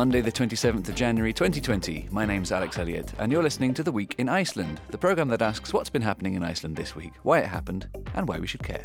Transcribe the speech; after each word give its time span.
Monday, 0.00 0.22
the 0.22 0.32
27th 0.32 0.88
of 0.88 0.94
January 0.94 1.30
2020. 1.30 2.08
My 2.10 2.24
name's 2.24 2.52
Alex 2.52 2.78
Elliott, 2.78 3.12
and 3.18 3.30
you're 3.30 3.42
listening 3.42 3.74
to 3.74 3.82
The 3.82 3.92
Week 3.92 4.14
in 4.16 4.30
Iceland, 4.30 4.80
the 4.88 4.96
programme 4.96 5.28
that 5.28 5.42
asks 5.42 5.74
what's 5.74 5.90
been 5.90 6.00
happening 6.00 6.32
in 6.32 6.42
Iceland 6.42 6.74
this 6.74 6.96
week, 6.96 7.12
why 7.22 7.40
it 7.40 7.46
happened, 7.46 7.86
and 8.14 8.26
why 8.26 8.38
we 8.38 8.46
should 8.46 8.62
care. 8.62 8.82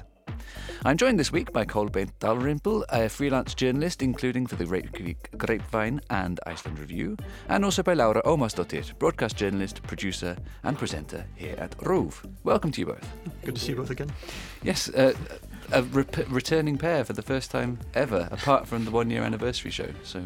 I'm 0.83 0.97
joined 0.97 1.18
this 1.18 1.32
week 1.32 1.54
by 1.54 1.64
Kolbeinn 1.64 2.11
Dalrymple, 2.20 2.83
a 2.89 3.07
freelance 3.07 3.55
journalist, 3.55 4.01
including 4.01 4.46
for 4.46 4.57
the 4.57 4.65
Reykjavik 4.65 5.29
Grapevine 5.38 6.01
and 6.10 6.41
Iceland 6.46 6.79
Review, 6.79 7.16
and 7.47 7.63
also 7.63 7.82
by 7.82 7.96
Lára 7.96 8.21
Ómarsdóttir, 8.24 9.00
broadcast 9.00 9.38
journalist, 9.38 9.82
producer, 9.83 10.36
and 10.63 10.77
presenter 10.77 11.25
here 11.36 11.55
at 11.60 11.77
RÚV. 11.77 12.29
Welcome 12.43 12.74
to 12.74 12.82
you 12.82 12.88
both. 12.88 13.07
Good 13.46 13.55
to 13.55 13.61
see 13.61 13.69
you 13.69 13.77
both 13.77 13.89
again. 13.89 14.11
Yes, 14.63 14.89
uh, 14.89 15.13
a 15.71 15.83
rep- 15.83 16.29
returning 16.29 16.78
pair 16.78 17.04
for 17.04 17.14
the 17.14 17.21
first 17.21 17.51
time 17.51 17.79
ever, 17.93 18.28
apart 18.32 18.68
from 18.68 18.86
the 18.86 18.92
one 18.92 19.10
year 19.10 19.24
anniversary 19.24 19.71
show. 19.71 19.89
So 20.04 20.19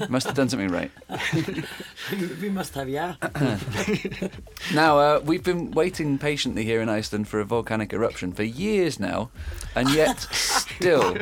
uh, 0.00 0.06
must 0.08 0.26
have 0.26 0.34
done 0.34 0.48
something 0.48 0.68
right. 0.68 0.90
we 2.40 2.50
must 2.50 2.74
have, 2.74 2.88
yeah. 2.88 3.14
now, 4.74 4.98
uh, 4.98 5.20
we've 5.24 5.42
been 5.42 5.70
waiting 5.70 6.18
patiently 6.18 6.64
here 6.64 6.80
in 6.80 6.88
Iceland 6.88 7.28
for 7.28 7.40
a 7.40 7.44
volcanic 7.44 7.92
eruption 7.92 8.32
for 8.32 8.42
years 8.42 8.98
now, 8.98 9.30
and 9.74 9.90
yet 9.90 10.20
still 10.20 11.16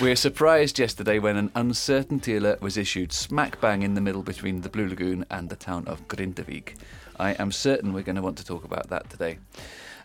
we're 0.00 0.16
surprised 0.16 0.78
yesterday 0.78 1.18
when 1.18 1.36
an 1.36 1.50
uncertainty 1.54 2.36
alert 2.36 2.60
was 2.60 2.76
issued 2.76 3.12
smack 3.12 3.60
bang 3.60 3.82
in 3.82 3.94
the 3.94 4.00
middle 4.00 4.22
between 4.22 4.60
the 4.62 4.68
Blue 4.68 4.88
Lagoon 4.88 5.24
and 5.30 5.48
the 5.48 5.56
town 5.56 5.86
of 5.86 6.06
Grindavik. 6.08 6.74
I 7.18 7.32
am 7.32 7.52
certain 7.52 7.92
we're 7.92 8.02
going 8.02 8.16
to 8.16 8.22
want 8.22 8.38
to 8.38 8.44
talk 8.44 8.64
about 8.64 8.88
that 8.88 9.10
today. 9.10 9.38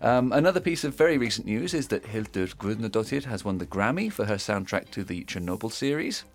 Um, 0.01 0.31
another 0.31 0.59
piece 0.59 0.83
of 0.83 0.95
very 0.95 1.17
recent 1.17 1.47
news 1.47 1.73
is 1.73 1.88
that 1.88 2.07
Hildur 2.07 2.47
Guðnadóttir 2.47 3.25
has 3.25 3.45
won 3.45 3.57
the 3.57 3.65
Grammy 3.65 4.11
for 4.11 4.25
her 4.25 4.35
soundtrack 4.35 4.91
to 4.91 5.03
the 5.03 5.23
Chernobyl 5.23 5.71
series. 5.71 6.25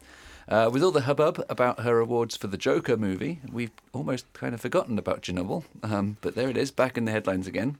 Uh, 0.48 0.68
with 0.72 0.82
all 0.82 0.90
the 0.90 1.02
hubbub 1.02 1.44
about 1.48 1.80
her 1.80 2.00
awards 2.00 2.36
for 2.36 2.48
the 2.48 2.56
Joker 2.56 2.96
movie, 2.96 3.40
we've 3.52 3.70
almost 3.92 4.32
kind 4.32 4.54
of 4.54 4.60
forgotten 4.60 4.98
about 4.98 5.22
Chernobyl, 5.22 5.64
um, 5.82 6.16
but 6.22 6.34
there 6.34 6.48
it 6.48 6.56
is, 6.56 6.70
back 6.70 6.98
in 6.98 7.04
the 7.04 7.12
headlines 7.12 7.46
again. 7.46 7.78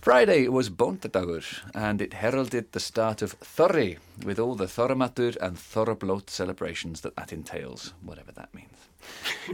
Friday 0.00 0.48
was 0.48 0.68
Bóndadagur, 0.68 1.60
and 1.74 2.02
it 2.02 2.14
heralded 2.14 2.72
the 2.72 2.80
start 2.80 3.22
of 3.22 3.38
Þorri, 3.40 3.98
with 4.22 4.38
all 4.38 4.54
the 4.54 4.66
Þorramatur 4.66 5.36
and 5.40 5.56
Þorrablót 5.56 6.28
celebrations 6.28 7.02
that 7.02 7.16
that 7.16 7.32
entails, 7.32 7.94
whatever 8.02 8.32
that 8.32 8.52
means. 8.54 8.89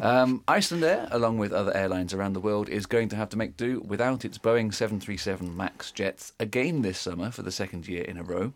Um, 0.00 0.42
Icelandair, 0.48 1.08
along 1.11 1.39
with 1.39 1.52
other 1.52 1.75
airlines 1.75 2.12
around 2.12 2.34
the 2.34 2.41
world, 2.41 2.69
is 2.69 2.86
going 2.86 3.08
to 3.11 3.16
have 3.16 3.30
to 3.30 3.39
make 3.39 3.56
do 3.56 3.80
without 3.80 4.25
its 4.25 4.39
Boeing 4.39 4.72
737 4.72 5.56
MAX 5.56 5.91
jets 5.91 6.33
again 6.39 6.83
this 6.83 6.98
summer 6.98 7.30
for 7.30 7.42
the 7.42 7.52
second 7.52 7.89
year 7.89 8.02
in 8.02 8.19
a 8.19 8.22
row. 8.22 8.52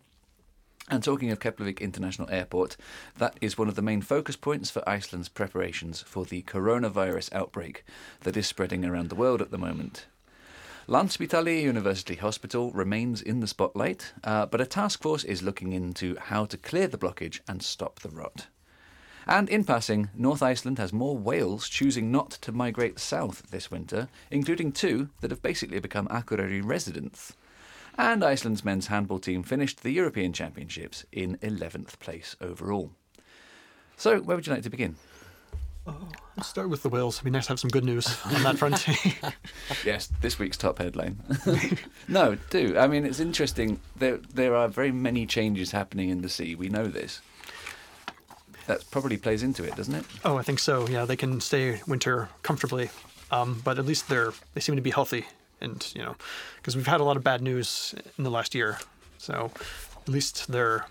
And 0.89 1.05
talking 1.05 1.31
of 1.31 1.39
Keflavik 1.39 1.81
International 1.81 2.29
Airport, 2.31 2.77
that 3.17 3.37
is 3.41 3.57
one 3.57 3.69
of 3.69 3.77
the 3.77 3.83
main 3.83 4.03
focus 4.03 4.35
points 4.35 4.71
for 4.71 4.87
Iceland's 4.89 5.29
preparations 5.29 6.03
for 6.03 6.25
the 6.25 6.43
coronavirus 6.43 7.33
outbreak 7.33 7.85
that 8.23 8.37
is 8.37 8.49
spreading 8.49 8.85
around 8.85 9.09
the 9.09 9.15
world 9.15 9.41
at 9.41 9.53
the 9.53 9.59
moment. 9.59 10.07
Landspítali 10.89 11.63
University 11.63 12.17
Hospital 12.17 12.73
remains 12.73 13.23
in 13.23 13.39
the 13.39 13.47
spotlight, 13.47 14.13
uh, 14.25 14.47
but 14.47 14.61
a 14.61 14.67
task 14.67 15.01
force 15.01 15.23
is 15.23 15.45
looking 15.45 15.73
into 15.73 16.17
how 16.19 16.45
to 16.45 16.57
clear 16.57 16.89
the 16.89 16.99
blockage 16.99 17.39
and 17.47 17.63
stop 17.63 18.01
the 18.01 18.09
rot. 18.09 18.49
And 19.27 19.49
in 19.49 19.65
passing, 19.65 20.11
North 20.15 20.43
Iceland 20.43 20.79
has 20.79 20.93
more 20.93 21.17
whales 21.17 21.69
choosing 21.69 22.11
not 22.11 22.31
to 22.31 22.53
migrate 22.53 22.99
south 22.99 23.51
this 23.51 23.71
winter, 23.71 24.09
including 24.31 24.73
two 24.73 25.11
that 25.21 25.31
have 25.31 25.43
basically 25.43 25.79
become 25.79 26.09
Akureyri 26.09 26.63
residents. 26.65 27.35
And 27.99 28.25
Iceland's 28.25 28.65
men's 28.65 28.87
handball 28.87 29.19
team 29.19 29.43
finished 29.43 29.83
the 29.83 29.91
European 29.91 30.33
Championships 30.33 31.05
in 31.13 31.37
11th 31.39 31.99
place 31.99 32.37
overall. 32.41 32.93
So, 33.97 34.21
where 34.21 34.37
would 34.37 34.47
you 34.47 34.53
like 34.55 34.63
to 34.63 34.71
begin? 34.71 34.97
Oh, 35.87 36.09
let's 36.37 36.49
start 36.49 36.69
with 36.69 36.83
the 36.83 36.89
whales. 36.89 37.17
It'd 37.17 37.25
be 37.25 37.31
nice 37.31 37.47
to 37.47 37.53
have 37.53 37.61
some 37.61 37.71
good 37.71 37.85
news 37.85 38.07
on 38.25 38.43
that 38.43 38.59
front. 38.59 38.87
yes, 39.85 40.09
this 40.21 40.39
week's 40.39 40.57
top 40.57 40.79
headline. 40.79 41.19
no, 42.09 42.37
do. 42.51 42.79
I 42.79 42.87
mean, 42.87 43.05
it's 43.05 43.21
interesting. 43.21 43.81
There, 43.97 44.19
there 44.33 44.55
are 44.55 44.69
very 44.69 44.93
many 44.93 45.27
changes 45.27 45.71
happening 45.71 46.11
in 46.11 46.23
the 46.23 46.29
sea. 46.29 46.55
We 46.55 46.69
know 46.69 46.87
this. 46.87 47.21
That 48.67 48.89
probably 48.91 49.17
plays 49.17 49.43
into 49.43 49.65
it, 49.65 49.77
doesn't 49.77 49.95
it? 49.95 50.05
Oh, 50.25 50.37
I 50.37 50.43
think 50.43 50.59
so. 50.59 50.87
Yeah, 50.89 51.05
they 51.05 51.17
can 51.17 51.41
stay 51.41 51.81
winter 51.87 52.29
comfortably, 52.43 52.91
um, 53.31 53.61
but 53.65 53.79
at 53.79 53.87
least 53.87 54.09
they're 54.09 54.33
they 54.55 54.61
seem 54.61 54.77
to 54.77 54.83
be 54.83 54.91
healthy, 54.91 55.27
and 55.61 55.87
you 55.95 56.03
know, 56.03 56.17
because 56.57 56.77
we've 56.77 56.87
had 56.87 57.01
a 57.01 57.05
lot 57.05 57.17
of 57.17 57.25
bad 57.25 57.43
news 57.43 57.95
in 58.19 58.25
the 58.25 58.31
last 58.31 58.55
year. 58.55 58.79
So, 59.19 59.51
at 60.01 60.09
least 60.09 60.51
they're, 60.51 60.87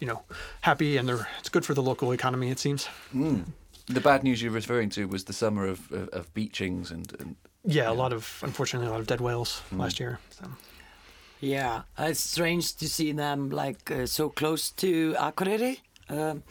you 0.00 0.06
know, 0.06 0.22
happy, 0.60 0.96
and 0.96 1.08
they're 1.08 1.28
it's 1.38 1.48
good 1.48 1.64
for 1.64 1.74
the 1.74 1.82
local 1.82 2.12
economy. 2.12 2.50
It 2.50 2.58
seems. 2.58 2.88
Mm. 3.14 3.44
The 3.86 4.00
bad 4.00 4.24
news 4.24 4.42
you're 4.42 4.52
referring 4.52 4.90
to 4.90 5.06
was 5.06 5.24
the 5.24 5.32
summer 5.32 5.66
of 5.66 5.90
of, 5.92 6.08
of 6.08 6.34
beachings 6.34 6.90
and, 6.90 7.14
and 7.20 7.36
yeah, 7.64 7.84
yeah, 7.84 7.90
a 7.90 7.94
lot 7.94 8.12
of 8.12 8.40
unfortunately 8.42 8.88
a 8.88 8.90
lot 8.90 9.00
of 9.00 9.06
dead 9.06 9.20
whales 9.20 9.62
mm. 9.72 9.78
last 9.78 9.98
year. 10.00 10.18
So. 10.30 10.46
Yeah, 11.40 11.82
it's 11.98 12.20
strange 12.20 12.76
to 12.76 12.88
see 12.88 13.12
them 13.12 13.50
like 13.50 13.90
uh, 13.90 14.06
so 14.06 14.28
close 14.30 14.70
to 14.70 15.14
Akureyri. 15.14 15.80
Um, 16.08 16.42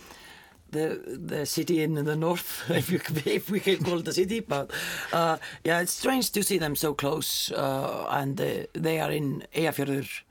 the 0.76 1.20
the 1.26 1.46
city 1.46 1.82
in 1.82 1.94
the 1.94 2.16
north, 2.16 2.64
if 2.70 2.92
you 2.92 3.00
if 3.26 3.50
we 3.50 3.60
can 3.60 3.84
call 3.84 4.00
it 4.00 4.08
a 4.08 4.14
city. 4.14 4.40
But 4.42 4.72
uh, 5.14 5.38
yeah, 5.64 5.82
it's 5.82 5.94
strange 5.94 6.32
to 6.32 6.44
see 6.44 6.60
them 6.60 6.76
so 6.76 6.94
close, 6.94 7.52
uh, 7.52 8.08
and 8.10 8.40
uh, 8.40 8.66
they 8.74 9.00
are 9.00 9.12
in 9.12 9.44
Eyjafjörður, 9.54 10.24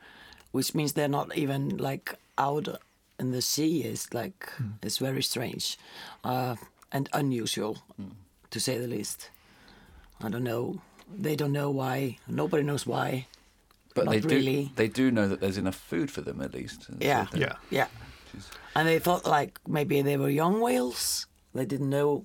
which 0.53 0.75
means 0.75 0.93
they're 0.93 1.09
not 1.09 1.37
even 1.37 1.77
like 1.79 2.15
out 2.39 2.69
in 3.19 3.31
the 3.33 3.43
sea. 3.43 3.83
It's 3.83 4.13
like 4.15 4.51
mm. 4.59 4.73
it's 4.83 4.99
very 4.99 5.23
strange 5.23 5.79
uh, 6.25 6.57
and 6.93 7.09
unusual, 7.13 7.79
mm. 8.01 8.13
to 8.51 8.61
say 8.61 8.79
the 8.79 8.89
least. 8.89 9.31
I 10.23 10.29
don't 10.31 10.45
know. 10.45 10.81
They 11.13 11.37
don't 11.37 11.53
know 11.53 11.71
why. 11.71 12.19
Nobody 12.27 12.63
knows 12.63 12.87
why. 12.87 13.27
But 13.95 14.07
not 14.07 14.15
they 14.15 14.21
really. 14.21 14.65
do. 14.65 14.71
They 14.75 14.89
do 14.89 15.11
know 15.11 15.29
that 15.29 15.41
there's 15.41 15.59
enough 15.59 15.77
food 15.77 16.11
for 16.11 16.23
them, 16.23 16.41
at 16.41 16.55
least. 16.55 16.87
Yeah. 16.99 17.27
Yeah. 17.35 17.57
Yeah 17.71 17.87
and 18.75 18.89
they 18.89 18.99
thought 18.99 19.27
like 19.27 19.61
maybe 19.67 20.03
they 20.03 20.17
were 20.17 20.29
young 20.29 20.61
whales. 20.61 21.27
They 21.55 21.65
didn't 21.65 21.91
know 21.91 22.25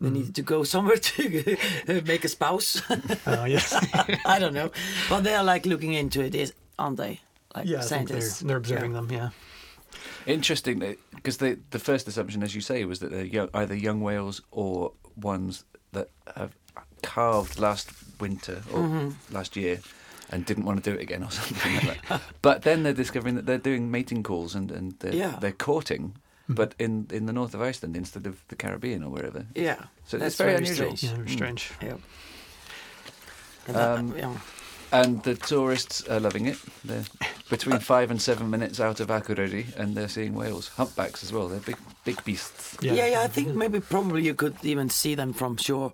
they 0.00 0.08
mm. 0.08 0.12
needed 0.12 0.34
to 0.36 0.42
go 0.42 0.62
somewhere 0.74 0.96
to 0.96 1.56
make 2.06 2.24
a 2.24 2.28
spouse. 2.28 2.82
Oh 3.26 3.44
yes. 3.44 3.72
I 4.26 4.38
don't 4.38 4.54
know, 4.54 4.70
but 5.08 5.22
they 5.22 5.34
are 5.34 5.44
like 5.44 5.66
looking 5.66 5.92
into 5.92 6.22
it, 6.24 6.34
is 6.34 6.52
aren't 6.78 6.96
they? 6.96 7.20
Like 7.54 7.66
yeah, 7.66 7.80
scientists. 7.80 8.40
They're, 8.40 8.48
they're, 8.48 8.56
observing 8.56 8.92
yeah. 8.92 9.00
them. 9.00 9.12
Yeah. 9.12 9.30
Interesting, 10.26 10.96
because 11.14 11.38
the 11.38 11.58
the 11.70 11.78
first 11.78 12.08
assumption, 12.08 12.42
as 12.42 12.54
you 12.54 12.60
say, 12.60 12.84
was 12.84 13.00
that 13.00 13.10
they're 13.10 13.24
young, 13.24 13.48
either 13.54 13.74
young 13.74 14.00
whales 14.00 14.42
or 14.50 14.92
ones 15.16 15.64
that 15.92 16.10
have 16.36 16.54
calved 17.02 17.58
last 17.58 17.90
winter 18.20 18.62
or 18.72 18.80
mm-hmm. 18.80 19.34
last 19.34 19.56
year 19.56 19.80
and 20.30 20.44
didn't 20.44 20.64
want 20.64 20.82
to 20.82 20.90
do 20.90 20.96
it 20.96 21.02
again 21.02 21.22
or 21.22 21.30
something 21.30 21.88
like 21.88 22.06
that. 22.08 22.22
But 22.42 22.62
then 22.62 22.82
they're 22.82 22.92
discovering 22.92 23.34
that 23.36 23.46
they're 23.46 23.58
doing 23.58 23.90
mating 23.90 24.22
calls 24.22 24.54
and, 24.54 24.70
and 24.70 24.92
they're, 25.00 25.14
yeah. 25.14 25.38
they're 25.40 25.52
courting, 25.52 26.08
mm-hmm. 26.44 26.54
but 26.54 26.74
in, 26.78 27.06
in 27.10 27.26
the 27.26 27.32
north 27.32 27.54
of 27.54 27.62
Iceland 27.62 27.96
instead 27.96 28.26
of 28.26 28.46
the 28.48 28.56
Caribbean 28.56 29.02
or 29.02 29.10
wherever. 29.10 29.46
Yeah. 29.54 29.84
So 30.06 30.18
That's 30.18 30.32
it's 30.32 30.36
very, 30.36 30.52
very 30.52 30.64
unusual. 30.64 30.96
Strange. 30.96 31.02
Yeah, 31.02 31.16
very 31.16 31.30
strange. 31.30 31.72
Mm. 31.80 31.86
Yeah. 31.86 31.96
And, 33.68 33.76
um, 33.76 34.16
yeah. 34.16 34.34
and 34.92 35.22
the 35.24 35.34
tourists 35.34 36.06
are 36.08 36.20
loving 36.20 36.46
it. 36.46 36.58
They're 36.84 37.04
between 37.50 37.78
five 37.80 38.10
and 38.10 38.20
seven 38.20 38.48
minutes 38.48 38.80
out 38.80 39.00
of 39.00 39.08
Akureyri, 39.08 39.76
and 39.76 39.94
they're 39.94 40.08
seeing 40.08 40.34
whales, 40.34 40.68
humpbacks 40.68 41.22
as 41.22 41.32
well. 41.32 41.48
They're 41.48 41.60
big, 41.60 41.76
big 42.04 42.24
beasts. 42.24 42.78
Yeah, 42.80 42.92
yeah. 42.94 43.06
yeah 43.08 43.20
I 43.20 43.26
think 43.26 43.54
maybe 43.54 43.80
probably 43.80 44.24
you 44.24 44.34
could 44.34 44.56
even 44.62 44.88
see 44.88 45.14
them 45.14 45.34
from 45.34 45.58
shore 45.58 45.92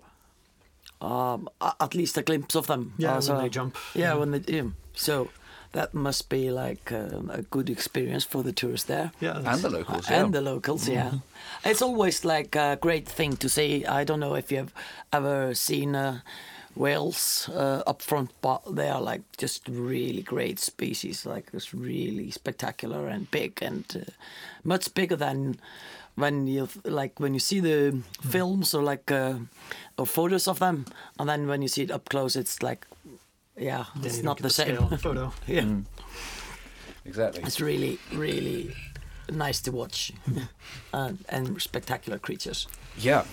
um, 1.01 1.49
at 1.61 1.95
least 1.95 2.17
a 2.17 2.21
glimpse 2.21 2.55
of 2.55 2.67
them. 2.67 2.93
Yeah, 2.97 3.19
so, 3.19 3.33
when 3.33 3.43
they 3.43 3.49
jump. 3.49 3.77
Yeah, 3.93 4.01
yeah. 4.01 4.13
when 4.15 4.31
they 4.31 4.41
yeah. 4.47 4.69
So 4.93 5.29
that 5.75 5.93
must 5.93 6.29
be 6.29 6.51
like 6.51 6.91
um, 6.91 7.29
a 7.33 7.41
good 7.41 7.69
experience 7.69 8.23
for 8.23 8.43
the 8.43 8.53
tourists 8.53 8.87
there. 8.87 9.11
Yeah, 9.19 9.37
and 9.37 9.61
the 9.61 9.69
locals. 9.69 10.09
Yeah. 10.09 10.23
And 10.23 10.33
the 10.33 10.41
locals, 10.41 10.87
yeah. 10.87 11.07
Mm-hmm. 11.07 11.69
It's 11.69 11.81
always 11.81 12.25
like 12.25 12.55
a 12.55 12.77
great 12.81 13.07
thing 13.07 13.37
to 13.37 13.49
see. 13.49 13.85
I 13.85 14.03
don't 14.03 14.19
know 14.19 14.35
if 14.35 14.51
you've 14.51 14.73
ever 15.11 15.53
seen 15.53 15.95
uh, 15.95 16.19
whales 16.75 17.49
uh, 17.49 17.83
up 17.85 18.01
front, 18.01 18.31
but 18.41 18.75
they 18.75 18.89
are 18.89 19.01
like 19.01 19.21
just 19.37 19.67
really 19.67 20.21
great 20.21 20.59
species. 20.59 21.25
Like 21.25 21.49
it's 21.53 21.73
really 21.73 22.31
spectacular 22.31 23.07
and 23.07 23.29
big 23.31 23.61
and 23.61 23.85
uh, 23.95 24.11
much 24.63 24.93
bigger 24.93 25.15
than 25.15 25.59
when 26.15 26.47
you 26.47 26.67
like 26.83 27.19
when 27.19 27.33
you 27.33 27.39
see 27.39 27.59
the 27.59 28.01
films 28.21 28.73
or 28.73 28.83
like 28.83 29.11
uh, 29.11 29.35
or 29.97 30.05
photos 30.05 30.47
of 30.47 30.59
them, 30.59 30.85
and 31.19 31.29
then 31.29 31.47
when 31.47 31.61
you 31.61 31.67
see 31.67 31.83
it 31.83 31.91
up 31.91 32.09
close, 32.09 32.35
it's 32.35 32.63
like, 32.63 32.87
yeah, 33.57 33.85
yeah 33.95 34.05
it's 34.05 34.23
not 34.23 34.37
the, 34.37 34.43
the 34.43 34.49
same 34.49 34.77
photo. 34.97 35.33
yeah, 35.47 35.61
mm. 35.61 35.85
exactly. 37.05 37.43
It's 37.43 37.59
really, 37.59 37.99
really 38.13 38.73
nice 39.29 39.61
to 39.61 39.71
watch, 39.71 40.13
uh, 40.93 41.13
and 41.29 41.61
spectacular 41.61 42.17
creatures. 42.17 42.67
Yeah, 42.97 43.25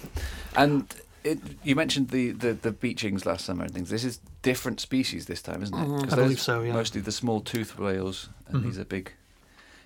and 0.56 0.92
it, 1.24 1.38
you 1.62 1.76
mentioned 1.76 2.08
the, 2.08 2.32
the, 2.32 2.52
the 2.52 2.72
beachings 2.72 3.24
last 3.24 3.44
summer 3.44 3.64
and 3.64 3.72
things. 3.72 3.90
This 3.90 4.04
is 4.04 4.20
different 4.42 4.80
species 4.80 5.26
this 5.26 5.40
time, 5.40 5.62
isn't 5.62 5.76
it? 5.76 5.86
Mm-hmm. 5.86 6.12
I 6.12 6.16
believe 6.16 6.40
so. 6.40 6.62
Yeah. 6.62 6.72
Mostly 6.72 7.00
the 7.00 7.12
small 7.12 7.40
toothed 7.40 7.78
whales, 7.78 8.28
and 8.46 8.56
mm-hmm. 8.56 8.66
these 8.66 8.78
are 8.78 8.84
big, 8.84 9.12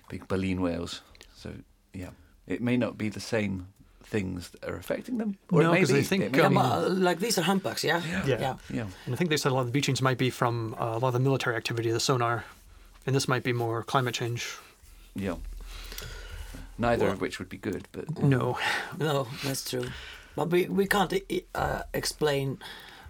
big 0.09 0.27
baleen 0.27 0.61
whales. 0.61 1.01
So 1.35 1.53
yeah. 1.93 2.09
It 2.47 2.61
may 2.61 2.77
not 2.77 2.97
be 2.97 3.09
the 3.09 3.19
same 3.19 3.67
things 4.03 4.49
that 4.51 4.63
are 4.69 4.77
affecting 4.77 5.17
them. 5.17 5.37
Or 5.51 5.61
No, 5.63 5.69
it 5.69 5.73
may 5.73 5.79
'cause 5.81 5.91
be. 5.91 5.99
I 5.99 6.03
think, 6.03 6.23
it 6.23 6.31
may 6.31 6.37
Yeah, 6.39 6.49
be. 6.49 6.55
um, 6.55 6.65
uh, 6.71 6.89
like 6.89 7.19
these 7.19 7.37
are 7.37 7.41
humpbacks, 7.41 7.83
yeah? 7.83 8.01
Yeah. 8.07 8.25
Yeah. 8.39 8.55
yeah. 8.69 8.87
And 9.05 9.13
I 9.13 9.17
think 9.17 9.29
they 9.29 9.37
said 9.37 9.51
a 9.51 9.55
lot 9.55 9.61
of 9.61 9.67
the 9.67 9.73
beachings 9.73 10.01
might 10.01 10.17
be 10.17 10.29
from 10.29 10.75
uh, 10.79 10.95
a 10.95 10.99
lot 10.99 11.09
of 11.09 11.13
the 11.13 11.19
military 11.19 11.55
activity, 11.57 11.91
the 11.91 11.99
sonar, 11.99 12.45
and 13.05 13.13
this 13.15 13.27
might 13.27 13.43
be 13.43 13.51
more 13.53 13.83
climate 13.83 14.13
change. 14.15 14.47
Yeah. 15.15 15.35
Neither 16.77 17.05
Well- 17.05 17.13
of 17.13 17.21
which 17.21 17.39
would 17.39 17.49
be 17.49 17.57
good, 17.57 17.87
but 17.91 18.05
No, 18.23 18.57
No, 18.97 19.27
that's 19.43 19.69
true. 19.69 19.85
But 20.35 20.51
we, 20.51 20.67
we 20.67 20.85
can't 20.85 21.11
uh, 21.55 21.81
explain 21.93 22.59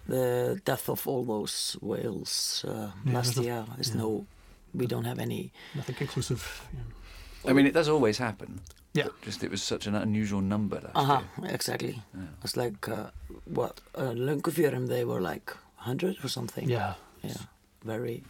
the 0.07 0.61
death 0.63 0.87
of 0.89 1.05
all 1.07 1.25
those 1.25 1.75
whales 1.81 2.63
uh, 2.67 2.91
Yeah, 3.05 3.13
last 3.13 3.35
year. 3.37 3.65
There's 3.75 3.89
yeah. 3.89 3.97
no, 4.01 4.25
we 4.73 4.87
don't 4.87 5.03
have 5.03 5.19
any. 5.19 5.51
nothing 5.75 5.95
conclusive. 5.95 6.61
Yeah. 6.73 7.49
I 7.49 7.53
mean, 7.53 7.67
it 7.67 7.73
does 7.73 7.89
always 7.89 8.17
happen. 8.17 8.61
Yeah. 8.97 9.07
Just 9.25 9.43
it 9.43 9.51
was 9.51 9.61
such 9.63 9.87
an 9.87 9.95
unusual 9.95 10.41
number 10.41 10.75
last 10.81 10.95
Uh 10.95 11.03
huh. 11.05 11.21
year. 11.41 11.53
Exactly. 11.55 12.01
Yeah. 12.15 12.23
It's 12.43 12.57
like 12.57 12.89
uh, 12.89 13.09
what 13.45 13.81
uh, 13.95 14.13
Löngufjörðum, 14.15 14.87
they 14.87 15.05
were 15.05 15.21
like 15.31 15.53
hundred 15.75 16.15
or 16.23 16.29
something. 16.29 16.69
Yeah. 16.69 16.93
Yeah. 17.23 17.41
Very. 17.85 18.23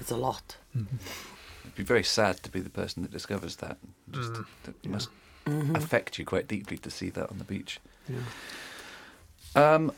It's 0.00 0.12
a 0.12 0.16
lot. 0.16 0.56
It'd 0.74 1.74
be 1.76 1.82
very 1.84 2.04
sad 2.04 2.36
to 2.42 2.50
be 2.50 2.60
the 2.60 2.70
person 2.70 3.02
that 3.02 3.12
discovers 3.12 3.56
that. 3.56 3.76
Just 4.10 4.32
Mm. 4.32 4.44
that 4.64 4.86
must 4.90 5.08
Mhm. 5.44 5.76
affect 5.76 6.18
you 6.18 6.24
quite 6.24 6.46
deeply 6.48 6.78
to 6.78 6.90
see 6.90 7.10
that 7.10 7.30
on 7.30 7.38
the 7.38 7.44
beach. 7.44 7.80
Yeah. 8.08 8.24
Um, 9.74 9.92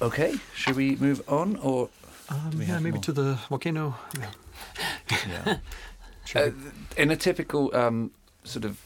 okay, 0.00 0.34
should 0.54 0.76
we 0.76 0.96
move 0.96 1.20
on 1.28 1.56
or? 1.56 1.88
Um, 2.28 2.62
yeah, 2.62 2.78
maybe 2.78 2.90
more? 2.92 3.02
to 3.02 3.12
the 3.12 3.38
volcano. 3.48 3.94
Yeah. 4.20 4.30
Yeah. 5.28 5.56
Uh, 6.34 6.50
in 6.96 7.10
a 7.10 7.16
typical 7.16 7.70
um, 7.76 8.10
sort 8.44 8.64
of 8.64 8.76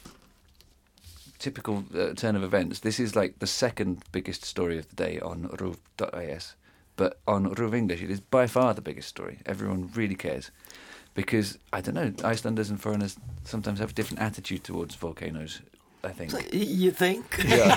typical 1.38 1.84
uh, 1.96 2.14
turn 2.14 2.36
of 2.36 2.42
events, 2.42 2.80
this 2.80 3.00
is 3.00 3.14
like 3.14 3.38
the 3.38 3.46
second 3.46 4.02
biggest 4.12 4.44
story 4.44 4.78
of 4.78 4.88
the 4.88 4.96
day 4.96 5.20
on 5.20 5.48
ruv.is. 5.48 6.54
But 6.98 7.20
on 7.28 7.54
Ruv 7.54 7.74
English, 7.76 8.02
it 8.02 8.10
is 8.10 8.18
by 8.18 8.48
far 8.48 8.74
the 8.74 8.80
biggest 8.80 9.08
story. 9.08 9.38
Everyone 9.46 9.88
really 9.94 10.16
cares. 10.16 10.50
Because, 11.14 11.56
I 11.72 11.80
don't 11.80 11.94
know, 11.94 12.12
Icelanders 12.24 12.70
and 12.70 12.80
foreigners 12.80 13.16
sometimes 13.44 13.78
have 13.78 13.90
a 13.90 13.92
different 13.92 14.20
attitude 14.20 14.64
towards 14.64 14.96
volcanoes, 14.96 15.62
I 16.02 16.10
think. 16.10 16.32
You 16.52 16.90
think? 16.90 17.24
Yeah. 17.46 17.76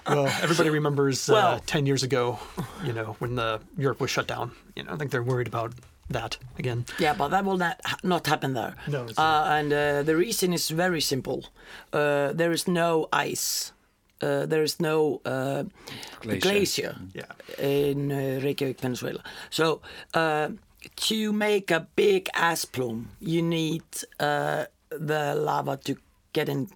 well, 0.08 0.26
everybody 0.40 0.70
remembers 0.70 1.28
uh, 1.28 1.58
10 1.66 1.86
years 1.86 2.04
ago, 2.04 2.38
you 2.84 2.92
know, 2.92 3.16
when 3.18 3.34
the 3.34 3.60
Europe 3.76 4.00
was 4.00 4.10
shut 4.10 4.28
down. 4.28 4.52
You 4.76 4.84
know, 4.84 4.92
I 4.92 4.96
think 4.96 5.10
they're 5.10 5.22
worried 5.22 5.48
about 5.48 5.72
that 6.10 6.38
again. 6.58 6.84
Yeah, 6.98 7.14
but 7.14 7.28
that 7.28 7.44
will 7.44 7.56
not 7.58 7.80
ha- 7.84 7.98
not 8.02 8.26
happen 8.26 8.54
there. 8.54 8.74
No, 8.86 9.04
it's 9.04 9.18
uh, 9.18 9.46
and 9.58 9.72
uh, 9.72 10.02
the 10.02 10.16
reason 10.16 10.52
is 10.52 10.70
very 10.70 11.00
simple. 11.00 11.44
Uh, 11.92 12.32
there 12.32 12.52
is 12.52 12.66
no 12.68 13.08
ice. 13.12 13.72
Uh, 14.20 14.46
there 14.46 14.62
is 14.64 14.80
no 14.80 15.20
uh, 15.24 15.62
Glacier. 16.20 16.40
glacier, 16.40 16.96
Yeah. 17.14 17.32
in 17.58 18.10
uh, 18.10 18.40
Reykjanes 18.42 18.76
peninsula. 18.78 19.22
So 19.50 19.80
uh, 20.14 20.48
to 21.08 21.32
make 21.32 21.70
a 21.70 21.86
big 21.96 22.28
ash 22.34 22.64
plume, 22.72 23.10
you 23.20 23.42
need 23.42 23.82
uh, 24.18 24.64
the 24.90 25.34
lava 25.36 25.76
to 25.84 25.94
get 26.32 26.48
in 26.48 26.68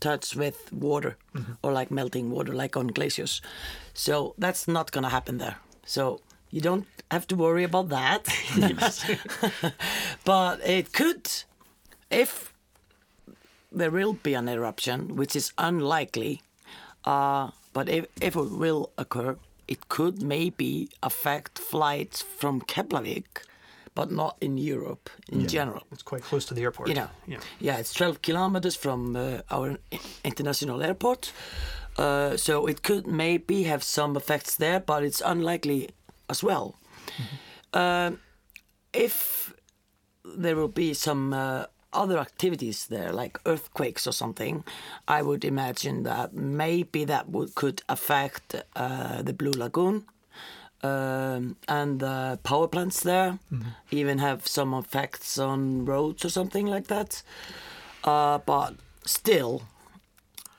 touch 0.00 0.34
with 0.34 0.72
water 0.72 1.16
or 1.62 1.72
like 1.72 1.90
melting 1.94 2.30
water, 2.30 2.52
like 2.54 2.76
on 2.76 2.88
glaciers. 2.88 3.40
So 3.94 4.34
that's 4.38 4.66
not 4.66 4.90
going 4.90 5.04
to 5.04 5.10
happen 5.10 5.38
there. 5.38 5.56
So 5.84 6.20
you 6.50 6.60
don't 6.60 6.86
have 7.10 7.26
to 7.28 7.36
worry 7.36 7.64
about 7.64 7.88
that. 7.88 8.26
but 10.24 10.60
it 10.66 10.92
could, 10.92 11.30
if 12.10 12.52
there 13.72 13.90
will 13.90 14.12
be 14.14 14.34
an 14.34 14.48
eruption, 14.48 15.16
which 15.16 15.36
is 15.36 15.52
unlikely, 15.58 16.42
uh, 17.04 17.50
but 17.72 17.88
if, 17.88 18.06
if 18.20 18.36
it 18.36 18.50
will 18.50 18.90
occur, 18.98 19.36
it 19.68 19.88
could 19.88 20.22
maybe 20.22 20.88
affect 21.02 21.58
flights 21.58 22.22
from 22.22 22.60
Keflavik, 22.60 23.44
but 23.94 24.10
not 24.10 24.36
in 24.40 24.58
Europe 24.58 25.10
in 25.28 25.46
general. 25.46 25.82
It's 25.92 26.02
quite 26.02 26.22
close 26.22 26.44
to 26.46 26.54
the 26.54 26.62
airport. 26.62 26.88
You 26.88 26.94
know, 26.94 27.08
Yeah. 27.26 27.38
yeah, 27.60 27.76
it's 27.78 27.92
12 27.94 28.22
kilometers 28.22 28.76
from 28.76 29.14
uh, 29.16 29.42
our 29.50 29.78
international 30.24 30.82
airport. 30.82 31.32
Uh, 31.98 32.36
so 32.36 32.66
it 32.66 32.82
could 32.82 33.06
maybe 33.06 33.64
have 33.64 33.82
some 33.82 34.16
effects 34.16 34.56
there, 34.56 34.80
but 34.80 35.02
it's 35.04 35.20
unlikely 35.20 35.90
as 36.30 36.42
well. 36.42 36.66
Um 37.72 38.18
if 38.92 39.52
there 40.24 40.56
will 40.56 40.68
be 40.68 40.94
some 40.94 41.32
uh, 41.32 41.64
other 41.92 42.18
activities 42.18 42.86
there, 42.86 43.12
like 43.12 43.38
earthquakes 43.46 44.06
or 44.06 44.12
something, 44.12 44.64
I 45.08 45.22
would 45.22 45.44
imagine 45.44 46.02
that 46.04 46.34
maybe 46.34 47.04
that 47.04 47.28
would, 47.28 47.54
could 47.54 47.82
affect 47.88 48.54
uh, 48.76 49.22
the 49.22 49.32
Blue 49.32 49.52
Lagoon 49.52 50.04
um, 50.82 51.56
and 51.68 52.00
the 52.00 52.38
power 52.42 52.68
plants 52.68 53.00
there, 53.00 53.38
even 53.90 54.18
have 54.18 54.46
some 54.46 54.72
effects 54.74 55.38
on 55.38 55.84
roads 55.84 56.24
or 56.24 56.30
something 56.30 56.66
like 56.66 56.86
that. 56.86 57.22
Uh, 58.04 58.38
but 58.38 58.74
still, 59.04 59.62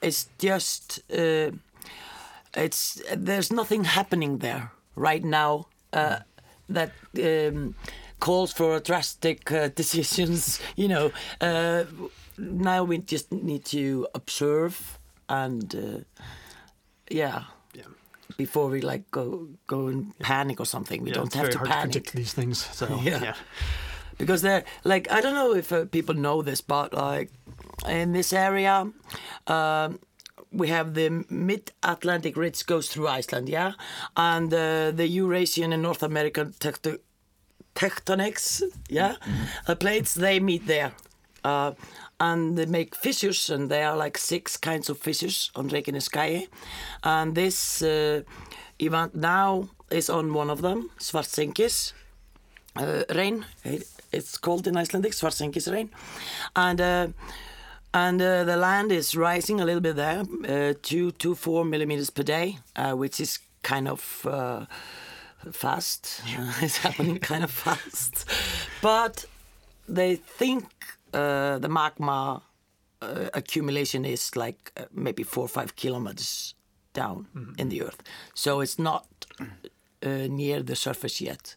it's 0.02 0.30
just 0.38 1.00
uh, 1.12 1.52
it's 2.54 3.02
there's 3.16 3.52
nothing 3.52 3.86
happening 3.86 4.40
there 4.40 4.72
right 4.96 5.24
now 5.24 5.66
uh, 5.94 6.20
that 6.70 6.92
um, 7.22 7.76
calls 8.20 8.54
for 8.54 8.80
drastic 8.80 9.52
uh, 9.52 9.68
decisions. 9.76 10.60
You 10.76 10.88
know, 10.88 11.12
uh, 11.42 11.84
now 12.38 12.84
we 12.84 12.98
just 13.00 13.32
need 13.32 13.66
to 13.66 14.08
observe 14.14 15.00
and 15.30 15.76
uh, 15.76 16.22
yeah. 17.10 17.44
Yeah. 17.74 17.84
Before 18.38 18.70
we 18.70 18.82
like 18.82 19.10
go 19.12 19.48
go 19.68 19.88
and 19.88 20.18
panic 20.20 20.60
or 20.60 20.66
something, 20.66 21.04
we 21.04 21.10
Yeah, 21.10 21.16
don't 21.18 21.34
have 21.34 21.50
to 21.50 21.58
panic 21.60 21.72
to 21.72 22.00
predict 22.00 22.14
these 22.14 22.34
things. 22.34 22.58
So, 22.76 22.88
Yeah. 23.04 23.22
yeah. 23.24 23.36
because 24.18 24.42
they're 24.42 24.64
like 24.84 25.12
I 25.12 25.22
don't 25.22 25.34
know 25.36 25.54
if 25.56 25.72
uh, 25.72 25.86
people 25.86 26.16
know 26.16 26.42
this, 26.42 26.62
but 26.62 26.94
like 26.94 27.32
in 27.88 28.14
this 28.14 28.34
area, 28.34 28.88
um, 29.48 30.00
we 30.52 30.68
have 30.68 30.94
the 30.94 31.26
mid-Atlantic 31.30 32.36
ridge 32.38 32.66
goes 32.66 32.88
through 32.90 33.08
Iceland, 33.08 33.50
yeah, 33.50 33.74
and 34.16 34.54
uh, 34.54 34.92
the 34.92 35.08
Eurasian 35.08 35.74
and 35.74 35.82
North 35.84 36.04
American 36.04 36.54
tecto- 36.60 37.00
tectonics, 37.76 38.62
yeah, 38.90 39.16
uh, 39.68 39.76
plates 39.76 40.14
they 40.14 40.40
meet 40.40 40.68
there. 40.68 40.92
Uh, 41.44 41.72
and 42.20 42.56
they 42.56 42.68
make 42.68 42.96
fissures, 42.96 43.50
and 43.50 43.70
there 43.72 43.88
are 43.90 43.98
like 43.98 44.16
six 44.18 44.56
kinds 44.58 44.90
of 44.90 45.00
fissures 45.00 45.50
on 45.56 45.70
Reykjaneskai. 45.70 46.48
And 47.04 47.34
this 47.34 47.82
uh, 47.82 48.22
event 48.78 49.16
now 49.16 49.70
is 49.90 50.08
on 50.10 50.32
one 50.34 50.52
of 50.52 50.62
them, 50.62 50.92
Svartsenkis, 51.00 51.94
uh, 52.76 53.04
rain. 53.16 53.46
It- 53.64 53.88
It's 54.14 54.38
called 54.38 54.68
in 54.68 54.76
Icelandic 54.76 55.14
Svartsenkis 55.14 55.68
rain, 55.72 55.90
and 56.54 56.82
uh, 56.82 57.08
and 57.94 58.22
uh, 58.22 58.44
the 58.44 58.58
land 58.58 58.92
is 58.92 59.16
rising 59.16 59.60
a 59.60 59.66
little 59.66 59.82
bit 59.82 59.96
there, 59.96 60.24
uh, 60.48 60.74
two 60.82 61.12
to 61.12 61.36
four 61.36 61.66
millimeters 61.66 62.10
per 62.10 62.24
day, 62.24 62.58
uh, 62.76 62.94
which 62.94 63.20
is 63.20 63.40
kind 63.64 63.88
of 63.88 64.26
uh, 64.26 64.66
fast. 65.52 66.22
it's 66.62 66.78
happening 66.78 67.20
kind 67.32 67.44
of 67.44 67.52
fast, 67.52 68.26
but 68.82 69.26
they 69.88 70.16
think 70.16 70.66
uh, 71.14 71.58
the 71.60 71.70
magma 71.70 72.42
uh, 73.02 73.30
accumulation 73.34 74.06
is 74.06 74.36
like 74.36 74.72
uh, 74.78 74.86
maybe 74.94 75.24
four 75.24 75.46
or 75.46 75.50
five 75.50 75.76
kilometers 75.76 76.56
down 76.94 77.26
in 77.58 77.70
the 77.70 77.82
earth, 77.82 78.04
so 78.34 78.62
it's 78.62 78.78
not 78.78 79.08
uh, 80.04 80.10
near 80.30 80.62
the 80.62 80.76
surface 80.76 81.22
yet. 81.22 81.56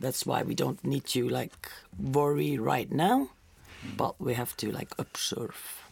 That's 0.00 0.26
why 0.26 0.42
we 0.42 0.54
don't 0.54 0.84
need 0.84 1.04
to 1.06 1.28
like 1.28 1.70
worry 1.98 2.58
right 2.58 2.90
now, 2.90 3.30
but 3.96 4.20
we 4.20 4.34
have 4.34 4.56
to 4.58 4.70
like 4.70 4.92
observe. 4.98 5.82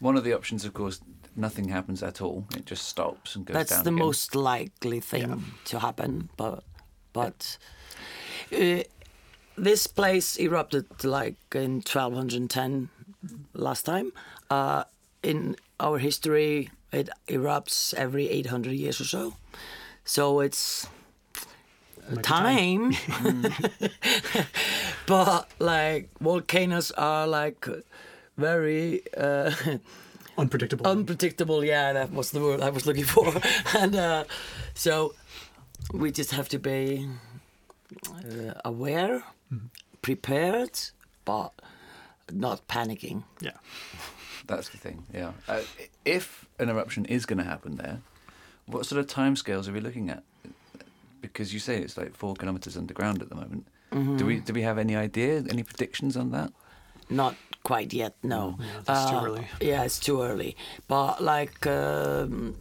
One 0.00 0.16
of 0.16 0.24
the 0.24 0.32
options, 0.32 0.64
of 0.64 0.74
course, 0.74 1.00
nothing 1.36 1.68
happens 1.68 2.02
at 2.02 2.20
all. 2.20 2.46
It 2.56 2.66
just 2.66 2.88
stops 2.88 3.36
and 3.36 3.44
goes 3.46 3.54
That's 3.54 3.70
down 3.70 3.84
the 3.84 3.90
again. 3.90 4.04
most 4.04 4.34
likely 4.34 5.00
thing 5.00 5.44
to 5.66 5.78
happen. 5.78 6.28
But 6.36 6.64
but 7.12 7.58
uh, 8.52 8.82
this 9.56 9.86
place 9.86 10.38
erupted 10.38 11.04
like 11.04 11.36
in 11.54 11.82
1210 11.82 12.88
last 13.54 13.82
time. 13.84 14.12
Uh, 14.50 14.84
in 15.22 15.56
our 15.78 15.98
history, 15.98 16.70
it 16.92 17.08
erupts 17.28 17.94
every 17.94 18.28
800 18.28 18.72
years 18.72 19.00
or 19.00 19.04
so. 19.04 19.34
So 20.04 20.40
it's 20.40 20.86
time. 22.22 22.92
but 25.12 25.50
like 25.58 26.08
volcanoes 26.20 26.90
are 26.92 27.26
like 27.26 27.68
very 28.38 29.02
uh, 29.14 29.52
Unpredictable. 30.38 30.86
unpredictable. 30.86 31.62
Yeah, 31.62 31.92
that 31.92 32.12
was 32.12 32.30
the 32.30 32.40
word 32.40 32.62
I 32.62 32.70
was 32.70 32.86
looking 32.86 33.04
for. 33.04 33.30
and 33.78 33.94
uh, 33.94 34.24
so 34.72 35.14
we 35.92 36.10
just 36.10 36.30
have 36.30 36.48
to 36.48 36.58
be 36.58 37.06
uh, 38.08 38.54
aware, 38.64 39.22
prepared, 40.00 40.80
but 41.26 41.52
not 42.32 42.66
panicking. 42.66 43.24
Yeah. 43.40 43.58
That's 44.46 44.70
the 44.70 44.78
thing. 44.78 45.04
Yeah. 45.12 45.32
Uh, 45.46 45.60
if 46.06 46.46
an 46.58 46.70
eruption 46.70 47.04
is 47.04 47.26
going 47.26 47.38
to 47.38 47.44
happen 47.44 47.76
there, 47.76 47.98
what 48.64 48.86
sort 48.86 48.98
of 48.98 49.06
timescales 49.08 49.68
are 49.68 49.72
we 49.72 49.80
looking 49.80 50.08
at? 50.08 50.22
Because 51.20 51.52
you 51.52 51.60
say 51.60 51.76
it's 51.82 51.98
like 51.98 52.14
four 52.16 52.34
kilometers 52.34 52.78
underground 52.78 53.20
at 53.20 53.28
the 53.28 53.34
moment. 53.34 53.66
Do 53.92 54.24
we 54.26 54.40
do 54.40 54.52
we 54.52 54.62
have 54.62 54.78
any 54.80 54.96
idea? 54.96 55.42
Any 55.50 55.62
predictions 55.62 56.16
on 56.16 56.30
that? 56.30 56.50
Not 57.10 57.34
quite 57.62 57.92
yet, 57.92 58.14
no. 58.22 58.56
Yeah, 58.58 59.10
too 59.10 59.16
Uh, 59.16 59.24
early. 59.26 59.46
Yeah, 59.60 59.84
it's 59.84 59.98
too 60.00 60.22
early. 60.22 60.56
But 60.88 61.20
like, 61.20 61.66
um, 61.66 62.54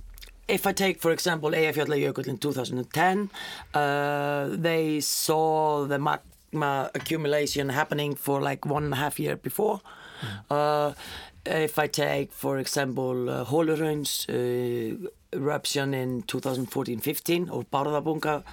if 0.47 0.67
I 0.67 0.73
take, 0.73 0.99
for 1.01 1.11
example, 1.11 1.49
Eyjafjallajökull 1.51 2.27
in 2.27 2.37
2010, 2.37 3.29
uh, 3.73 4.49
they 4.61 4.99
saw 5.01 5.85
the 5.87 5.97
magma 5.97 6.89
accumulation 6.93 7.69
happening 7.69 8.15
for 8.15 8.41
like 8.41 8.65
one 8.65 8.83
and 8.83 8.93
a 8.93 8.97
half 8.97 9.19
year 9.19 9.35
before. 9.37 9.79
Uh, 10.49 10.93
if 11.45 11.79
I 11.79 11.87
take, 11.87 12.31
for 12.33 12.57
example, 12.59 13.29
uh, 13.29 13.45
Holuhraun's 13.45 14.27
uh, 14.29 15.07
eruption 15.33 15.93
in 15.93 16.23
2014-15 16.23 17.49
or 17.51 17.63
Bárðarbunga 17.63 18.43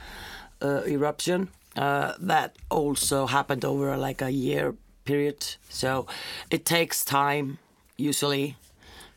uh, 0.62 0.82
eruption, 0.86 1.48
uh, 1.78 2.14
that 2.18 2.56
also 2.70 3.26
happened 3.26 3.64
over 3.64 3.96
like 3.96 4.20
a 4.20 4.30
year 4.30 4.74
period. 5.04 5.56
So 5.68 6.06
it 6.50 6.64
takes 6.64 7.04
time 7.04 7.58
usually 7.96 8.56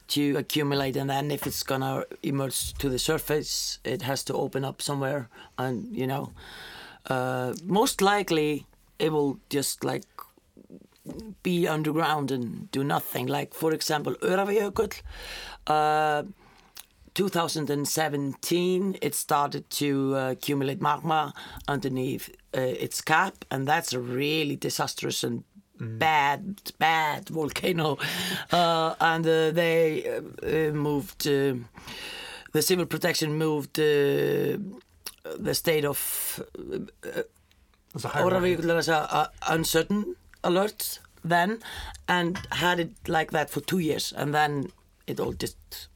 to 0.09 0.37
accumulate, 0.37 0.95
and 0.95 1.09
then 1.09 1.31
if 1.31 1.47
it's 1.47 1.63
gonna 1.63 2.05
emerge 2.21 2.73
to 2.73 2.89
the 2.89 2.99
surface, 2.99 3.79
it 3.83 4.01
has 4.03 4.23
to 4.25 4.33
open 4.33 4.63
up 4.63 4.81
somewhere, 4.81 5.27
and 5.57 5.95
you 5.95 6.05
know, 6.05 6.33
uh, 7.09 7.53
most 7.63 8.01
likely 8.01 8.65
it 8.99 9.11
will 9.11 9.39
just 9.49 9.83
like 9.83 10.03
be 11.41 11.67
underground 11.67 12.29
and 12.29 12.69
do 12.71 12.83
nothing. 12.83 13.25
Like 13.25 13.53
for 13.53 13.73
example, 13.73 14.15
uh, 15.67 16.23
2017, 17.13 18.97
it 19.01 19.15
started 19.15 19.69
to 19.69 20.15
uh, 20.15 20.31
accumulate 20.31 20.81
magma 20.81 21.33
underneath 21.67 22.29
uh, 22.55 22.61
its 22.61 23.01
cap, 23.01 23.45
and 23.49 23.67
that's 23.67 23.93
a 23.93 23.99
really 23.99 24.55
disastrous 24.55 25.23
and 25.23 25.43
bad, 25.79 26.71
bad 26.77 27.29
volcano. 27.29 27.97
Uh, 28.51 28.95
and 28.99 29.25
uh, 29.25 29.51
they 29.51 30.03
uh, 30.07 30.21
uh, 30.45 30.71
moved, 30.73 31.27
uh, 31.27 31.55
the 32.53 32.61
civil 32.61 32.85
protection 32.85 33.37
moved 33.37 33.79
uh, 33.79 34.57
the 35.39 35.53
state 35.53 35.85
of 35.85 36.41
There's 37.93 38.05
a 38.05 38.07
high 38.07 38.21
rank. 38.23 38.33
Öræfajökull 38.33 38.77
as 38.77 38.89
a, 38.89 38.93
a 38.93 39.31
uncertain 39.53 40.15
alert 40.43 40.99
then, 41.23 41.59
and 42.07 42.39
had 42.51 42.79
it 42.79 42.91
like 43.07 43.31
that 43.31 43.49
for 43.49 43.61
two 43.61 43.79
years, 43.79 44.13
and 44.15 44.33
then 44.33 44.71
it 45.07 45.19
all 45.19 45.33
just 45.33 45.87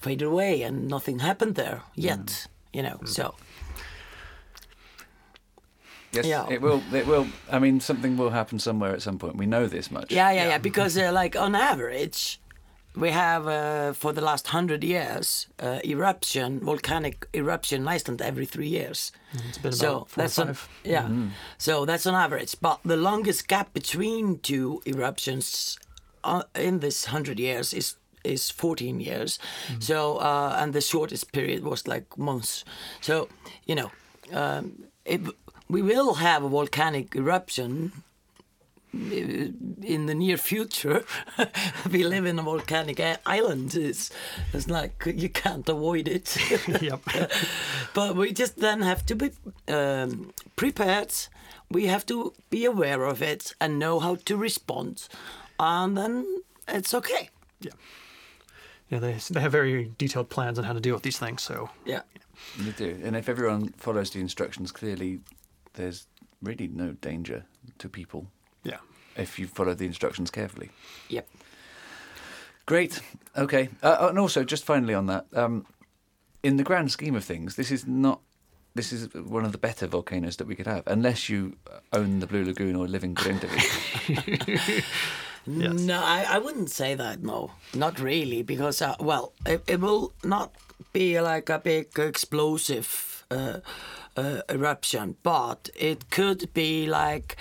faded 0.00 0.26
away, 0.26 0.62
and 0.62 0.88
nothing 0.88 1.18
happened 1.20 1.54
there 1.54 1.82
yet. 1.94 2.46
You 2.72 2.82
know, 2.82 3.00
so 3.04 3.34
Yes, 6.12 6.24
Yeah. 6.26 6.46
it 6.50 6.62
will. 6.62 6.82
It 6.92 7.06
will. 7.06 7.26
I 7.52 7.58
mean, 7.58 7.80
something 7.80 8.16
will 8.16 8.30
happen 8.30 8.58
somewhere 8.58 8.92
at 8.94 9.02
some 9.02 9.18
point. 9.18 9.36
We 9.36 9.46
know 9.46 9.66
this 9.66 9.90
much. 9.90 10.10
yeah, 10.10 10.30
yeah, 10.32 10.48
yeah. 10.48 10.58
Because 10.58 10.96
uh, 10.96 11.12
like 11.22 11.36
on 11.36 11.54
average, 11.54 12.40
we 12.96 13.10
have 13.10 13.46
uh, 13.46 13.92
for 13.92 14.12
the 14.14 14.22
last 14.22 14.46
hundred 14.48 14.82
years 14.82 15.48
uh, 15.62 15.80
eruption, 15.84 16.60
volcanic 16.60 17.26
eruption 17.34 17.82
in 17.82 17.88
Iceland 17.88 18.22
every 18.22 18.46
three 18.46 18.68
years. 18.68 19.12
It's 19.48 19.58
been 19.58 19.72
so 19.72 19.88
about 19.96 20.08
four 20.08 20.22
or 20.22 20.24
that's 20.24 20.38
on, 20.38 20.46
five. 20.54 20.68
yeah. 20.84 21.08
So 21.58 21.84
that's 21.84 22.06
on 22.06 22.14
average. 22.14 22.56
But 22.60 22.78
the 22.84 22.96
longest 22.96 23.46
gap 23.46 23.74
between 23.74 24.38
two 24.38 24.80
eruptions 24.86 25.78
uh, 26.24 26.42
in 26.54 26.78
this 26.80 27.04
hundred 27.06 27.38
years 27.38 27.74
is 27.74 27.96
is 28.24 28.50
14 28.50 29.00
years. 29.00 29.38
So 29.80 30.18
uh, 30.18 30.56
and 30.58 30.72
the 30.72 30.80
shortest 30.80 31.32
period 31.32 31.62
was 31.64 31.86
like 31.86 32.16
months. 32.18 32.64
So 33.00 33.28
you 33.66 33.74
know, 33.74 33.90
um, 34.32 34.84
it, 35.04 35.20
we 35.68 35.82
will 35.82 36.14
have 36.14 36.44
a 36.44 36.48
volcanic 36.48 37.14
eruption. 37.16 37.92
uh, 38.94 39.52
In 39.82 40.06
the 40.06 40.14
near 40.14 40.36
future, 40.38 41.04
we 41.92 42.04
live 42.04 42.26
in 42.28 42.38
a 42.38 42.42
volcanic 42.42 43.00
island. 43.26 43.74
It's, 43.74 44.10
it's 44.54 44.68
like 44.68 45.02
you 45.06 45.28
can't 45.28 45.68
avoid 45.68 46.08
it. 46.08 46.36
yep. 46.82 47.00
but 47.94 48.16
we 48.16 48.32
just 48.32 48.56
then 48.56 48.82
have 48.82 49.04
to 49.06 49.14
be 49.14 49.30
um, 49.68 50.32
prepared. 50.56 51.12
We 51.70 51.86
have 51.88 52.04
to 52.06 52.32
be 52.50 52.64
aware 52.64 53.04
of 53.04 53.22
it 53.22 53.54
and 53.60 53.78
know 53.78 54.00
how 54.00 54.16
to 54.24 54.36
respond, 54.36 55.08
and 55.58 55.96
then 55.96 56.24
it's 56.66 56.94
okay. 56.94 57.28
Yeah. 57.60 57.72
Yeah, 58.90 58.98
they, 59.00 59.14
they 59.30 59.40
have 59.40 59.52
very 59.52 59.92
detailed 59.98 60.30
plans 60.30 60.58
on 60.58 60.64
how 60.64 60.72
to 60.72 60.80
deal 60.80 60.94
with 60.94 61.02
these 61.02 61.18
things. 61.18 61.42
So 61.42 61.68
Yeah, 61.84 62.02
You 62.56 62.72
do. 62.72 62.98
And 63.04 63.16
if 63.16 63.28
everyone 63.28 63.68
follows 63.76 64.10
the 64.10 64.20
instructions 64.20 64.72
clearly, 64.72 65.20
there's 65.74 66.06
really 66.42 66.68
no 66.68 66.92
danger 66.92 67.44
to 67.78 67.88
people 67.88 68.28
yeah, 68.64 68.78
if 69.16 69.38
you 69.38 69.46
follow 69.46 69.74
the 69.74 69.84
instructions 69.86 70.30
carefully. 70.30 70.70
yep. 71.08 71.28
Great. 72.66 73.00
Okay. 73.36 73.70
Uh, 73.82 74.08
and 74.10 74.18
also, 74.18 74.44
just 74.44 74.62
finally 74.64 74.92
on 74.92 75.06
that, 75.06 75.26
um, 75.32 75.64
in 76.42 76.56
the 76.58 76.62
grand 76.62 76.90
scheme 76.90 77.14
of 77.14 77.24
things, 77.24 77.56
this 77.56 77.70
is 77.70 77.86
not. 77.86 78.20
This 78.74 78.92
is 78.92 79.08
one 79.14 79.44
of 79.46 79.52
the 79.52 79.58
better 79.58 79.86
volcanoes 79.86 80.36
that 80.36 80.46
we 80.46 80.54
could 80.54 80.66
have, 80.66 80.82
unless 80.86 81.28
you 81.28 81.56
own 81.92 82.20
the 82.20 82.26
Blue 82.26 82.44
Lagoon 82.44 82.76
or 82.76 82.86
live 82.86 83.02
in 83.02 83.14
Grindavik. 83.14 84.84
Yes. 85.48 85.80
No, 85.80 86.00
I, 86.02 86.26
I 86.28 86.38
wouldn't 86.38 86.70
say 86.70 86.94
that. 86.94 87.22
No, 87.22 87.52
not 87.74 88.00
really, 88.00 88.42
because 88.42 88.82
uh, 88.82 88.96
well, 89.00 89.32
it, 89.46 89.62
it 89.66 89.80
will 89.80 90.12
not 90.22 90.54
be 90.92 91.20
like 91.20 91.48
a 91.48 91.58
big 91.58 91.98
explosive 91.98 93.24
uh, 93.30 93.58
uh, 94.16 94.40
eruption, 94.50 95.16
but 95.22 95.70
it 95.74 96.10
could 96.10 96.52
be 96.54 96.86
like 96.86 97.36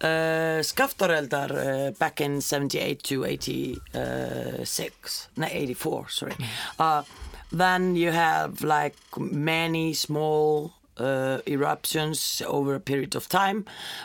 uh, 0.00 0.62
Skaftareldar 0.62 1.50
uh, 1.50 1.90
back 1.92 2.20
in 2.20 2.40
78 2.40 3.02
to 3.04 3.24
86, 3.24 5.28
no, 5.36 5.46
84, 5.50 6.08
sorry. 6.08 6.34
Uh, 6.78 7.02
then 7.50 7.96
you 7.96 8.10
have 8.10 8.62
like 8.62 8.96
many 9.18 9.94
small 9.94 10.72
uh, 10.98 11.38
eruptions 11.46 12.42
over 12.46 12.74
a 12.74 12.80
period 12.80 13.14
of 13.14 13.28
time. 13.28 13.64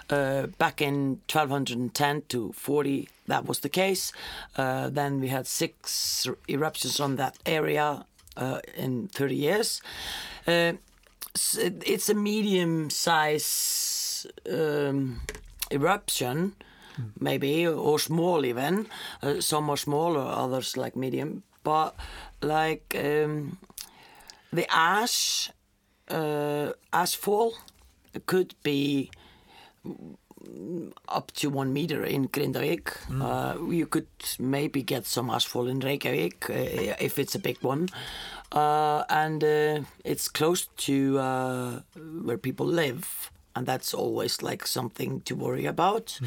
Uh, 0.09 0.47
back 0.57 0.81
in 0.81 1.21
1210 1.31 2.23
to 2.29 2.51
40, 2.53 3.09
that 3.27 3.45
was 3.45 3.59
the 3.59 3.69
case. 3.69 4.11
Uh, 4.55 4.89
then 4.89 5.19
we 5.19 5.27
had 5.27 5.47
six 5.47 6.27
eruptions 6.47 6.99
on 6.99 7.15
that 7.17 7.37
area 7.45 8.05
uh, 8.37 8.59
in 8.75 9.07
30 9.09 9.35
years. 9.35 9.81
Uh, 10.47 10.73
it's 11.53 12.09
a 12.09 12.13
medium 12.13 12.89
size 12.89 14.25
um, 14.51 15.21
eruption, 15.71 16.55
maybe, 17.19 17.67
or 17.67 17.99
small 17.99 18.45
even. 18.45 18.87
Uh, 19.21 19.39
some 19.39 19.69
are 19.69 19.77
smaller, 19.77 20.21
others 20.21 20.77
like 20.77 20.95
medium. 20.95 21.43
But 21.63 21.95
like 22.41 22.95
um, 22.97 23.57
the 24.51 24.71
ash, 24.71 25.51
uh, 26.09 26.73
ashfall 26.93 27.53
could 28.25 28.55
be 28.63 29.09
up 31.07 31.31
to 31.33 31.49
one 31.49 31.73
meter 31.73 32.03
in 32.03 32.27
Grindavik. 32.29 32.89
Uh, 33.21 33.57
you 33.69 33.85
could 33.85 34.07
maybe 34.39 34.81
get 34.81 35.05
some 35.05 35.29
ashfall 35.29 35.69
in 35.69 35.79
Reykjavik 35.79 36.49
uh, 36.49 36.53
if 36.99 37.19
it's 37.19 37.35
a 37.35 37.39
big 37.39 37.57
one. 37.61 37.89
Uh, 38.51 39.03
and 39.09 39.43
uh, 39.43 39.81
it's 40.05 40.29
close 40.29 40.67
to 40.77 41.19
uh, 41.19 41.79
where 42.23 42.37
people 42.37 42.65
live, 42.65 43.29
and 43.55 43.65
that's 43.67 43.93
always 43.93 44.41
like 44.41 44.65
something 44.65 45.21
to 45.21 45.35
worry 45.35 45.65
about. 45.65 46.19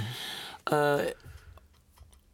Uh, 0.66 1.06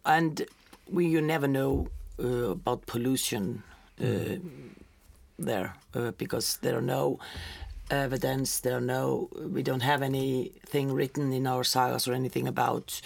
and 0.04 0.46
we 0.90 1.06
you 1.06 1.20
never 1.20 1.46
know 1.46 1.88
uh, 2.22 2.50
about 2.50 2.86
pollution 2.86 3.62
uh, 4.02 4.36
there 5.38 5.74
uh, 5.94 6.12
because 6.12 6.58
there 6.58 6.76
are 6.76 6.82
no 6.82 7.18
evidence 7.88 8.58
there 8.60 8.78
are 8.78 8.80
no 8.80 9.28
we 9.52 9.62
don't 9.62 9.82
have 9.82 10.02
anything 10.02 10.92
written 10.92 11.32
in 11.32 11.46
our 11.46 11.62
sagas 11.62 12.08
or 12.08 12.12
anything 12.14 12.48
about 12.48 13.00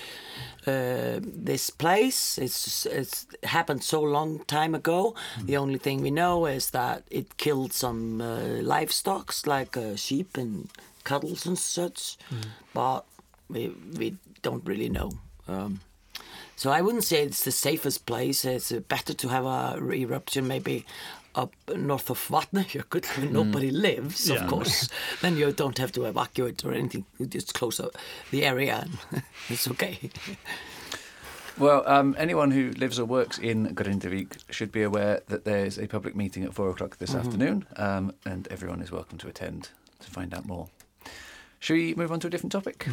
uh, 0.67 1.21
this 1.23 1.71
place. 1.71 2.39
It's 2.39 2.87
it's 2.87 3.27
happened 3.43 3.83
so 3.83 4.03
long 4.03 4.41
time 4.47 4.75
ago. 4.75 5.15
The 5.43 5.57
only 5.57 5.79
thing 5.79 6.03
we 6.03 6.11
know 6.11 6.47
is 6.47 6.71
that 6.71 7.03
it 7.11 7.37
killed 7.37 7.73
some 7.73 8.21
uh, 8.21 8.63
livestock 8.63 9.35
like 9.47 9.77
uh, 9.77 9.97
sheep 9.97 10.37
and 10.37 10.69
cattle 11.05 11.37
and 11.45 11.59
such. 11.59 12.19
But 12.75 13.05
we 13.49 13.73
we 13.99 14.17
don't 14.43 14.67
really 14.67 14.89
know. 14.89 15.13
Um, 15.49 15.81
so 16.57 16.71
I 16.71 16.83
wouldn't 16.83 17.05
say 17.05 17.23
it's 17.23 17.45
the 17.45 17.53
safest 17.53 18.05
place. 18.05 18.45
It's 18.45 18.71
uh, 18.71 18.81
better 18.81 19.15
to 19.15 19.29
have 19.29 19.47
a 19.47 19.79
eruption 19.93 20.47
maybe 20.47 20.85
up 21.35 21.53
north 21.77 22.11
of 22.11 22.19
Vatnajökull 22.29 23.05
where 23.19 23.31
nobody 23.31 23.71
lives, 23.71 24.29
Yeah. 24.29 24.37
of 24.45 24.49
course. 24.51 24.89
then 25.23 25.37
you 25.37 25.53
don't 25.53 25.79
have 25.79 25.93
to 25.93 26.05
evacuate 26.05 26.65
or 26.65 26.73
anything. 26.73 27.05
You 27.19 27.27
just 27.27 27.55
close 27.55 27.81
up 27.81 27.97
the 28.31 28.45
area 28.45 28.85
and 29.13 29.23
it's 29.49 29.69
okay. 29.71 29.99
Well, 31.59 31.83
um, 31.87 32.15
anyone 32.19 32.51
who 32.53 32.71
lives 32.71 32.99
or 32.99 33.05
works 33.05 33.39
in 33.39 33.75
Grindavik 33.75 34.39
should 34.51 34.73
be 34.73 34.83
aware 34.83 35.21
that 35.29 35.45
there's 35.45 35.79
a 35.79 35.87
public 35.87 36.17
meeting 36.17 36.45
at 36.45 36.55
four 36.55 36.71
o'clock 36.71 36.97
this 36.99 37.15
afternoon, 37.15 37.67
um, 37.77 38.13
and 38.25 38.49
everyone 38.49 38.81
is 38.81 38.91
welcome 38.91 39.19
to 39.19 39.29
attend 39.29 39.69
to 39.99 40.11
find 40.11 40.33
out 40.33 40.47
more. 40.47 40.69
Should 41.59 41.75
we 41.75 41.95
move 41.95 42.13
on 42.13 42.21
to 42.21 42.29
a 42.29 42.31
different 42.31 42.53
topic? 42.53 42.87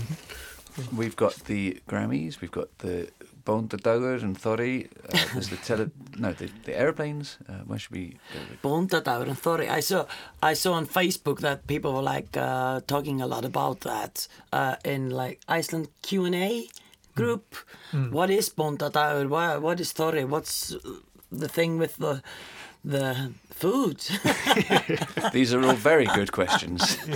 We've 0.96 1.15
got 1.15 1.36
the 1.46 1.81
Grammys, 1.88 2.41
we've 2.41 2.51
got 2.51 2.77
the 2.79 3.10
Bóndadagur 3.46 4.22
and 4.24 4.38
Þorri, 4.38 4.88
uh, 4.88 5.34
there's 5.34 5.50
the 5.50 5.55
tele, 5.57 5.89
no, 6.17 6.34
the, 6.34 6.50
the 6.65 6.77
aeroplanes. 6.77 7.38
Uh, 7.48 7.63
where 7.65 7.79
should 7.79 7.91
we 7.91 8.17
go 8.34 8.39
with? 8.50 8.62
Bondadagur 8.62 9.27
and 9.27 9.38
Þorri. 9.38 9.69
I 9.69 9.79
saw 9.79 10.05
I 10.43 10.53
saw 10.53 10.74
on 10.74 10.86
Facebook 10.86 11.39
that 11.39 11.65
people 11.65 11.93
were 11.93 12.01
like 12.01 12.36
uh, 12.36 12.81
talking 12.88 13.22
a 13.22 13.27
lot 13.27 13.46
about 13.46 13.81
that 13.81 14.27
uh, 14.51 14.75
in 14.84 15.10
like 15.10 15.39
Iceland 15.48 15.88
Q 16.01 16.25
and 16.25 16.36
A 16.36 16.67
group. 17.15 17.55
What 18.12 18.29
is 18.29 18.50
Bondadagur? 18.50 19.27
Why, 19.29 19.57
what 19.57 19.79
is 19.79 19.93
Þorri? 19.93 20.27
What's 20.27 20.75
the 21.31 21.48
thing 21.48 21.77
with 21.77 21.98
the 21.98 22.22
the 22.84 23.31
food? 23.50 24.00
These 25.34 25.53
are 25.53 25.63
all 25.63 25.74
very 25.74 26.05
good 26.05 26.31
questions. 26.31 26.98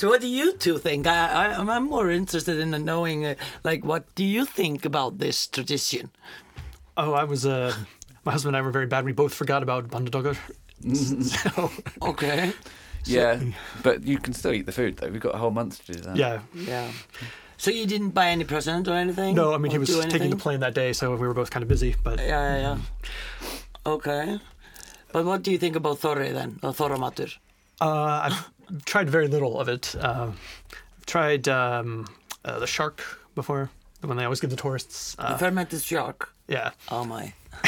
so 0.00 0.08
what 0.08 0.20
do 0.20 0.28
you 0.28 0.52
two 0.56 0.78
think? 0.78 1.06
I, 1.06 1.26
I 1.52 1.76
I'm 1.76 1.84
more 1.90 2.10
interested 2.10 2.56
in 2.58 2.70
knowing 2.84 3.26
uh, 3.26 3.34
like 3.64 3.84
what 3.84 4.02
do 4.14 4.24
you 4.24 4.46
think 4.46 4.84
about 4.86 5.18
this 5.18 5.46
tradition? 5.46 6.08
Oh, 6.96 7.12
I 7.12 7.24
was. 7.24 7.44
Uh, 7.44 7.74
my 8.24 8.32
husband 8.32 8.56
and 8.56 8.62
I 8.62 8.64
were 8.66 8.72
very 8.72 8.86
bad. 8.86 9.04
We 9.04 9.12
both 9.12 9.34
forgot 9.34 9.62
about 9.62 9.88
Bóndadagur. 9.88 10.36
so 11.24 11.70
Okay. 12.00 12.52
yeah, 13.04 13.40
but 13.82 14.02
you 14.06 14.18
can 14.18 14.32
still 14.34 14.52
eat 14.52 14.64
the 14.66 14.72
food, 14.72 14.96
though. 14.96 15.10
We've 15.12 15.20
got 15.20 15.34
a 15.34 15.38
whole 15.38 15.50
month 15.50 15.84
to 15.86 15.92
do 15.92 16.00
that. 16.00 16.16
yeah. 16.16 16.40
Yeah. 16.54 16.88
So 17.56 17.70
you 17.70 17.86
didn't 17.86 18.10
buy 18.14 18.28
any 18.30 18.44
present 18.44 18.88
or 18.88 18.94
anything? 18.94 19.34
No, 19.36 19.52
I 19.54 19.58
mean 19.58 19.70
he 19.72 19.78
was 19.78 19.90
taking 20.06 20.30
the 20.30 20.36
plane 20.36 20.60
that 20.60 20.74
day, 20.74 20.94
so 20.94 21.10
we 21.14 21.26
were 21.28 21.34
both 21.34 21.50
kind 21.50 21.62
of 21.62 21.68
busy. 21.68 21.94
But 22.02 22.18
Yeah, 22.18 22.56
yeah, 22.56 22.58
yeah. 22.66 22.76
Okay. 23.84 24.40
But 25.12 25.24
what 25.26 25.42
do 25.42 25.50
you 25.50 25.58
think 25.58 25.76
about 25.76 25.98
Thorri 25.98 26.32
then, 26.32 26.58
or 26.62 26.72
Þorramatur? 26.72 27.36
uh, 27.82 28.28
I've 28.30 28.50
tried 28.84 29.10
very 29.10 29.28
little 29.28 29.58
of 29.60 29.68
it. 29.68 29.94
Uh, 29.98 30.28
I've 30.98 31.06
tried 31.06 31.48
um, 31.48 32.06
uh, 32.44 32.58
the 32.58 32.66
shark 32.66 33.02
before, 33.34 33.70
the 34.00 34.06
one 34.08 34.16
they 34.16 34.24
always 34.24 34.40
give 34.40 34.50
the 34.50 34.56
tourists. 34.56 35.14
The 35.16 35.30
Uh, 35.30 35.36
fermented 35.38 35.82
shark. 35.82 36.32
yeah, 36.48 36.70
Oh 36.90 37.04
my. 37.04 37.32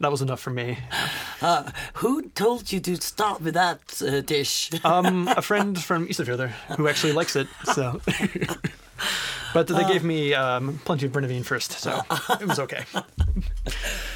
that 0.00 0.10
was 0.10 0.20
enough 0.20 0.40
for 0.40 0.50
me. 0.50 0.78
Uh, 1.40 1.70
who 1.94 2.28
told 2.34 2.70
you 2.72 2.80
to 2.80 2.96
start 3.00 3.40
with 3.40 3.54
that 3.54 3.80
uh, 4.02 4.20
dish? 4.20 4.70
Um, 4.84 5.28
a 5.28 5.40
friend 5.50 5.82
from 5.82 6.06
East 6.08 6.20
of 6.20 6.26
Isafjordur 6.28 6.50
who 6.76 6.88
actually 6.88 7.12
likes 7.12 7.34
it, 7.36 7.48
so. 7.72 8.00
But 9.54 9.68
they 9.68 9.84
gave 9.84 10.02
me 10.02 10.34
um, 10.34 10.80
plenty 10.84 11.06
of 11.06 11.12
Brennivin 11.12 11.44
first, 11.44 11.72
so 11.72 12.02
it 12.40 12.46
was 12.46 12.58
okay. 12.58 12.84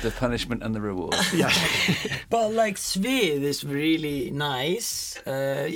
The 0.02 0.10
punishment 0.10 0.64
and 0.64 0.74
the 0.74 0.80
reward. 0.80 1.14
Yeah. 1.32 1.52
but 2.30 2.52
like 2.52 2.74
Svið 2.74 3.42
is 3.42 3.64
really 3.64 4.32
nice. 4.32 5.16
Uh, 5.18 5.70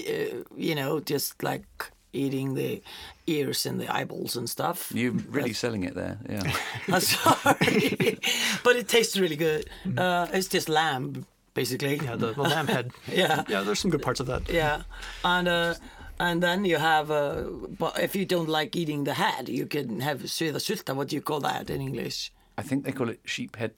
you 0.57 0.75
know, 0.75 0.99
just 0.99 1.43
like 1.45 1.65
eating 2.13 2.55
the 2.55 2.83
ears 3.27 3.65
and 3.65 3.81
the 3.81 3.89
eyeballs 3.95 4.37
and 4.37 4.51
stuff. 4.51 4.91
You're 4.93 5.13
really 5.13 5.53
selling 5.53 5.85
it 5.85 5.95
there. 5.95 6.19
Yeah. 6.29 6.53
I'm 6.89 7.01
sorry, 7.01 8.19
but 8.65 8.77
it 8.77 8.89
tastes 8.89 9.17
really 9.17 9.37
good. 9.37 9.71
Uh, 9.97 10.27
it's 10.33 10.49
just 10.49 10.69
lamb, 10.69 11.25
basically. 11.55 11.97
Yeah, 11.97 12.17
the, 12.17 12.33
the 12.33 12.43
lamb 12.43 12.67
head. 12.67 12.91
Yeah. 13.07 13.45
Yeah, 13.49 13.63
there's 13.63 13.79
some 13.79 13.91
good 13.91 14.03
parts 14.03 14.21
of 14.21 14.27
that. 14.27 14.49
Yeah, 14.49 14.83
and 15.25 15.49
uh, 15.49 15.75
and 16.19 16.43
then 16.43 16.65
you 16.65 16.79
have. 16.79 17.11
Uh, 17.11 17.43
but 17.79 17.99
if 17.99 18.15
you 18.17 18.25
don't 18.25 18.49
like 18.49 18.77
eating 18.77 19.05
the 19.05 19.15
head, 19.15 19.49
you 19.49 19.67
can 19.67 20.01
have 20.01 20.23
sviðasulta. 20.23 20.95
What 20.95 21.09
do 21.09 21.17
you 21.17 21.23
call 21.23 21.41
that 21.41 21.71
in 21.71 21.81
English? 21.81 22.33
I 22.59 22.63
think 22.63 22.85
they 22.85 22.93
call 22.93 23.09
it 23.09 23.21
sheep 23.25 23.57
head, 23.57 23.73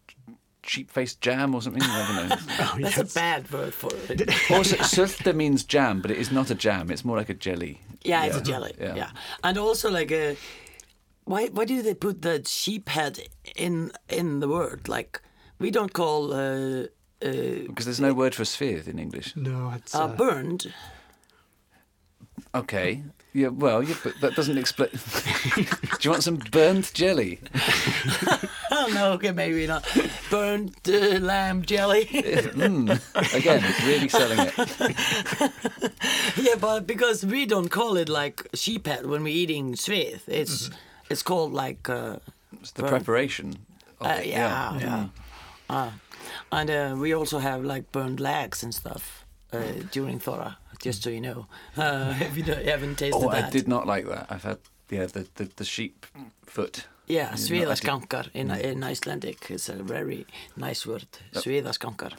sheep 0.62 0.90
faced 0.90 1.20
jam 1.20 1.54
or 1.54 1.62
something. 1.62 1.82
I 1.82 2.06
don't 2.06 2.28
know. 2.28 2.36
Oh, 2.60 2.78
That's 2.80 2.96
yes. 2.96 3.12
a 3.12 3.14
bad 3.14 3.50
word 3.52 3.72
for 3.74 3.90
it. 4.08 4.28
also, 4.50 4.76
sulta 4.76 5.34
means 5.34 5.64
jam, 5.64 6.00
but 6.02 6.10
it 6.10 6.16
is 6.18 6.30
not 6.32 6.50
a 6.50 6.54
jam. 6.54 6.90
It's 6.90 7.04
more 7.04 7.16
like 7.16 7.28
a 7.30 7.34
jelly. 7.34 7.80
Yeah, 8.02 8.24
it's 8.26 8.36
a 8.36 8.42
jelly. 8.42 8.72
Yeah. 8.80 8.94
Yeah. 8.96 9.10
and 9.42 9.56
also 9.58 9.90
like 9.90 10.10
a. 10.12 10.36
Why 11.26 11.46
why 11.46 11.64
do 11.64 11.80
they 11.82 11.94
put 11.94 12.20
the 12.20 12.42
sheep 12.46 12.88
head 12.90 13.18
in 13.56 13.92
in 14.08 14.40
the 14.40 14.48
word? 14.48 14.88
Like 14.88 15.22
we 15.58 15.70
don't 15.70 15.92
call 15.92 16.32
uh, 16.34 16.82
uh, 17.22 17.64
Because 17.68 17.86
there's 17.86 18.00
no 18.00 18.12
word 18.12 18.34
for 18.34 18.44
svið 18.44 18.88
in 18.88 18.98
English. 18.98 19.34
No, 19.36 19.72
it's. 19.76 19.94
uh, 19.94 20.04
Uh, 20.04 20.08
burned. 20.16 20.72
Okay. 22.54 23.02
Yeah, 23.36 23.48
well, 23.48 23.82
yeah, 23.82 23.96
but 24.04 24.20
that 24.20 24.36
doesn't 24.36 24.56
explain. 24.58 24.90
Do 25.56 25.64
you 26.02 26.10
want 26.10 26.22
some 26.22 26.36
burnt 26.50 26.92
jelly? 26.94 27.40
Oh 28.76 28.88
no, 28.92 29.12
okay, 29.12 29.30
maybe 29.30 29.66
not. 29.68 29.86
Burnt 30.30 30.76
uh, 30.88 31.18
lamb 31.20 31.62
jelly. 31.62 32.04
Mm. 32.54 32.90
Again, 33.34 33.62
really 33.86 34.08
selling 34.08 34.38
it. 34.40 35.52
yeah, 36.36 36.56
but 36.60 36.86
because 36.86 37.24
we 37.24 37.46
don't 37.46 37.68
call 37.70 37.96
it 37.96 38.08
like 38.08 38.48
sheep 38.54 38.86
head 38.86 39.06
when 39.06 39.22
we're 39.22 39.28
eating 39.42 39.74
svið, 39.74 40.20
it's 40.26 40.68
Mm-hmm. 40.68 40.74
it's 41.12 41.22
called 41.22 41.52
like 41.52 41.88
uh, 41.88 42.16
It's 42.60 42.72
the 42.72 42.82
Burnt. 42.82 42.90
preparation. 42.94 43.56
of 44.00 44.06
uh, 44.06 44.20
it, 44.20 44.26
yeah, 44.26 44.78
yeah. 44.78 45.06
Uh, 45.70 45.90
and 46.50 46.70
uh, 46.70 46.96
we 46.98 47.14
also 47.14 47.38
have 47.38 47.64
like 47.64 47.90
burned 47.92 48.20
legs 48.20 48.62
and 48.64 48.74
stuff 48.74 49.24
uh, 49.52 49.58
during 49.92 50.18
Þorri, 50.20 50.56
just 50.84 51.02
so 51.02 51.10
you 51.10 51.20
know. 51.20 51.46
Uh, 51.76 52.14
if 52.20 52.36
you, 52.36 52.44
haven't 52.44 52.96
tasted 52.98 53.16
Oh, 53.16 53.30
that. 53.30 53.44
I 53.44 53.50
did 53.50 53.66
not 53.68 53.86
like 53.86 54.06
that. 54.06 54.26
I've 54.30 54.44
had 54.44 54.58
yeah 54.90 55.06
the 55.06 55.26
the, 55.34 55.50
the 55.56 55.64
sheep 55.64 56.06
foot. 56.46 56.86
Yeah, 57.06 57.32
sviðaskankar 57.36 58.28
in, 58.32 58.50
in 58.50 58.82
Icelandic. 58.82 59.50
It's 59.50 59.68
a 59.68 59.82
very 59.82 60.26
nice 60.56 60.86
word. 60.86 61.06
Sviðaskankar. 61.34 62.12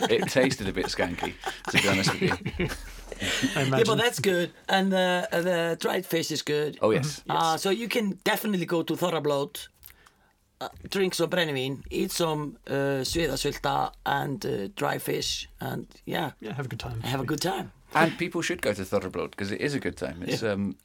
It 0.10 0.28
tasted 0.30 0.68
a 0.68 0.72
bit 0.72 0.86
skanky, 0.86 1.32
to 1.70 1.82
be 1.82 1.88
honest 1.88 2.12
with 2.12 2.22
you. 2.22 2.68
I 3.56 3.64
Yeah, 3.64 3.82
but 3.84 3.98
that's 3.98 4.20
good. 4.20 4.50
And 4.68 4.92
the, 4.92 5.28
the 5.32 5.76
dried 5.80 6.06
fish 6.06 6.30
is 6.30 6.42
good. 6.42 6.78
Oh 6.80 6.92
yes. 6.92 7.22
Uh, 7.28 7.56
so 7.56 7.70
you 7.70 7.88
can 7.88 8.18
definitely 8.24 8.66
go 8.66 8.82
to 8.82 8.94
Þorrablót, 8.94 9.56
uh, 9.56 9.68
drink 10.90 11.14
some 11.14 11.30
brennivin, 11.30 11.82
eat 11.90 12.10
some 12.10 12.56
uh, 12.66 13.02
sviðasulta 13.04 13.92
and 14.04 14.44
uh, 14.46 14.68
dry 14.76 14.98
fish, 14.98 15.48
and 15.60 15.86
yeah, 16.04 16.32
yeah, 16.40 16.52
have 16.54 16.66
a 16.66 16.68
good 16.68 16.80
time. 16.80 17.00
have 17.02 17.20
a 17.20 17.24
good 17.26 17.40
time. 17.40 17.70
And 17.94 18.18
people 18.18 18.42
should 18.42 18.60
go 18.60 18.72
to 18.74 18.82
Þorrablót 18.82 19.30
because 19.30 19.50
it 19.52 19.60
is 19.60 19.74
a 19.74 19.80
good 19.80 19.96
time. 19.96 20.22
It's 20.26 20.42
um, 20.42 20.76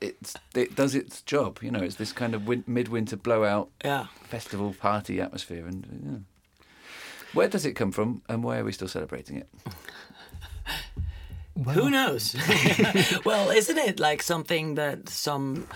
it's 0.00 0.34
it 0.54 0.74
does 0.76 0.94
its 0.94 1.22
job. 1.22 1.58
You 1.62 1.70
know, 1.70 1.80
it's 1.82 1.96
this 1.96 2.12
kind 2.12 2.34
of 2.34 2.46
win- 2.46 2.64
midwinter 2.66 3.16
blowout 3.16 3.68
Yeah. 3.84 4.06
festival 4.28 4.74
party 4.80 5.20
atmosphere, 5.20 5.66
and 5.66 5.84
yeah. 6.58 6.66
where 7.34 7.48
does 7.48 7.64
it 7.66 7.72
come 7.72 7.92
from, 7.92 8.22
and 8.28 8.42
why 8.44 8.58
are 8.58 8.64
we 8.64 8.72
still 8.72 8.88
celebrating 8.88 9.36
it? 9.38 9.48
Who 11.64 11.90
knows? 11.90 12.34
well, 13.24 13.50
isn't 13.50 13.78
it 13.78 13.98
like 14.00 14.22
something 14.22 14.74
that 14.76 15.08
some 15.08 15.66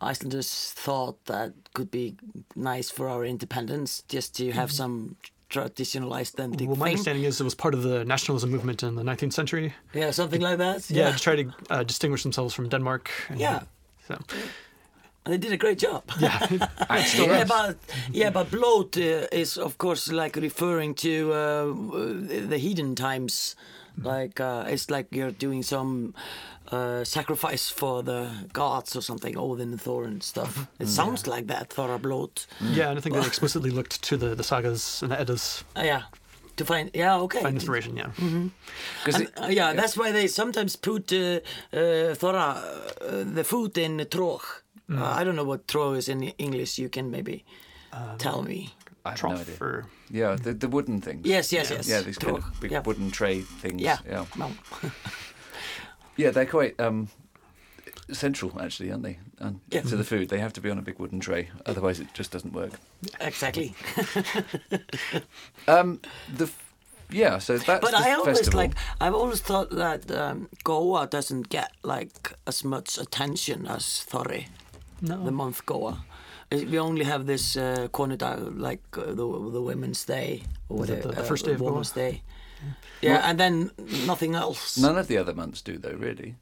Icelanders 0.00 0.72
thought 0.76 1.24
that 1.24 1.52
could 1.74 1.90
be 1.90 2.14
nice 2.56 2.90
for 2.90 3.08
our 3.08 3.24
independence, 3.24 4.02
just 4.08 4.34
to 4.36 4.50
have 4.52 4.70
some 4.70 5.16
traditional 5.48 6.12
Icelandic 6.12 6.66
Well, 6.68 6.76
my 6.76 6.84
thing? 6.86 6.92
understanding 6.92 7.24
is 7.24 7.40
it 7.40 7.44
was 7.44 7.54
part 7.54 7.74
of 7.74 7.82
the 7.82 8.04
nationalism 8.04 8.50
movement 8.50 8.82
in 8.82 8.94
the 8.96 9.02
19th 9.02 9.32
century. 9.32 9.72
Yeah, 9.94 10.10
something 10.12 10.40
like 10.42 10.58
that. 10.58 10.90
Yeah, 10.90 11.12
to 11.12 11.18
try 11.18 11.42
to 11.42 11.52
uh, 11.70 11.82
distinguish 11.84 12.22
themselves 12.22 12.54
from 12.54 12.68
Denmark. 12.68 13.10
and- 13.28 13.40
Yeah. 13.40 13.60
So, 14.08 14.14
And 15.24 15.32
they 15.34 15.38
did 15.38 15.52
a 15.52 15.56
great 15.56 15.78
job. 15.78 16.02
yeah. 16.20 16.38
Yeah, 17.16 17.44
but 17.44 17.76
yeah, 18.12 18.30
but 18.32 18.50
bloat 18.50 18.96
uh, 18.96 19.26
is 19.32 19.56
of 19.58 19.76
course 19.76 20.12
like 20.12 20.40
referring 20.40 20.94
to 20.96 21.32
uh, 21.32 22.48
the 22.50 22.58
heathen 22.58 22.94
times. 22.94 23.56
Like 23.98 24.40
uh, 24.40 24.64
it's 24.68 24.90
like 24.90 25.08
you're 25.10 25.30
doing 25.32 25.62
some 25.62 26.14
uh, 26.72 27.04
sacrifice 27.04 27.68
for 27.70 28.02
the 28.02 28.30
gods 28.52 28.96
or 28.96 29.02
something, 29.02 29.36
Odin 29.36 29.76
Thor 29.78 30.04
and 30.04 30.22
stuff. 30.22 30.66
It 30.78 30.88
sounds 30.88 31.26
like 31.26 31.46
that, 31.48 31.70
Þorrablót. 31.70 32.46
yeah, 32.60 32.90
and 32.90 32.98
I 32.98 33.00
think 33.02 33.14
they 33.16 33.26
explicitly 33.26 33.70
looked 33.70 34.02
to 34.02 34.16
the, 34.16 34.34
the 34.34 34.44
sagas 34.44 35.02
and 35.02 35.10
the 35.12 35.20
Eddas 35.20 35.64
Uh, 35.76 35.82
yeah, 35.84 36.02
to 36.56 36.64
find 36.64 36.90
yeah 36.94 37.16
okay. 37.24 37.42
find 37.42 37.56
inspiration. 37.56 37.96
Yeah. 37.96 38.10
because 39.04 39.20
And, 39.20 39.28
uh, 39.36 39.46
yeah, 39.50 39.72
that's 39.74 39.96
why 39.96 40.12
they 40.12 40.28
sometimes 40.28 40.76
put 40.76 41.12
uh, 41.12 41.40
uh, 41.72 42.14
Thora 42.14 42.62
uh, 43.00 43.24
the 43.34 43.44
food 43.44 43.76
in 43.78 43.98
trog. 44.08 44.40
Uh, 44.92 45.04
I 45.20 45.24
don't 45.24 45.36
know 45.36 45.44
what 45.46 45.66
trog 45.68 45.96
is 45.96 46.08
in 46.08 46.22
English. 46.38 46.78
You 46.78 46.88
can 46.88 47.10
maybe 47.10 47.44
tell 48.18 48.42
me. 48.42 48.74
I 49.04 49.10
have 49.10 49.22
no 49.22 49.28
Trough 49.30 49.40
idea. 49.40 49.56
or 49.60 49.86
Yeah, 50.10 50.36
the 50.36 50.52
the 50.54 50.68
wooden 50.68 51.00
things. 51.00 51.26
Yes, 51.26 51.52
yes, 51.52 51.70
yes. 51.70 51.88
Yeah, 51.88 52.00
these 52.02 52.18
kind 52.18 52.36
of 52.38 52.60
big 52.60 52.70
yeah. 52.72 52.82
wooden 52.82 53.10
tray 53.10 53.40
things. 53.40 53.80
Yeah. 53.80 53.98
yeah, 54.08 54.24
Well, 54.38 54.52
Yeah, 56.16 56.30
they're 56.32 56.44
quite 56.46 56.78
um, 56.80 57.08
central 58.12 58.52
actually, 58.60 58.90
aren't 58.90 59.04
they? 59.04 59.18
And 59.38 59.60
Yeah. 59.70 59.82
To 59.82 59.96
the 59.96 60.04
food, 60.04 60.28
they 60.28 60.38
have 60.38 60.52
to 60.52 60.60
be 60.60 60.70
on 60.70 60.78
a 60.78 60.82
big 60.82 60.98
wooden 60.98 61.20
tray, 61.20 61.48
otherwise 61.64 61.98
it 62.00 62.08
just 62.12 62.30
doesn't 62.30 62.52
work. 62.52 62.72
exactly. 63.20 63.74
Um, 65.68 66.00
the 66.36 66.44
f- 66.44 66.72
yeah, 67.10 67.38
so 67.38 67.58
that's 67.58 67.80
But 67.80 67.90
the 67.90 67.98
I 67.98 68.12
always 68.12 68.38
festival. 68.38 68.60
like. 68.60 68.72
I've 69.00 69.14
always 69.14 69.40
thought 69.40 69.70
that 69.70 70.10
um, 70.10 70.48
Góa 70.64 71.08
doesn't 71.10 71.48
get 71.48 71.72
like 71.82 72.32
as 72.46 72.64
much 72.64 72.98
attention 72.98 73.66
as 73.66 73.84
Thorri. 74.08 74.46
No. 75.02 75.24
the 75.24 75.30
month 75.32 75.64
Góa. 75.66 75.98
Uh, 76.52 76.58
We 76.70 76.78
only 76.78 77.04
have 77.04 77.24
this 77.26 77.56
uh, 77.56 77.88
Konudag, 77.92 78.58
like 78.58 78.82
uh, 78.98 79.14
the 79.14 79.26
the 79.52 79.62
Women's 79.62 80.04
Day 80.04 80.42
or 80.68 80.78
whatever, 80.78 81.08
the 81.14 81.22
first 81.24 81.44
day 81.44 81.52
of 81.52 81.60
Góa? 81.60 81.70
Women's 81.70 81.92
Day. 81.92 82.22
Yeah, 83.02 83.20
and 83.30 83.38
then 83.38 83.70
nothing 84.06 84.34
else. 84.34 84.76
None 84.82 84.98
of 85.00 85.06
the 85.06 85.16
other 85.18 85.34
months 85.34 85.62
do, 85.62 85.78
though, 85.78 85.96
really. 85.98 86.34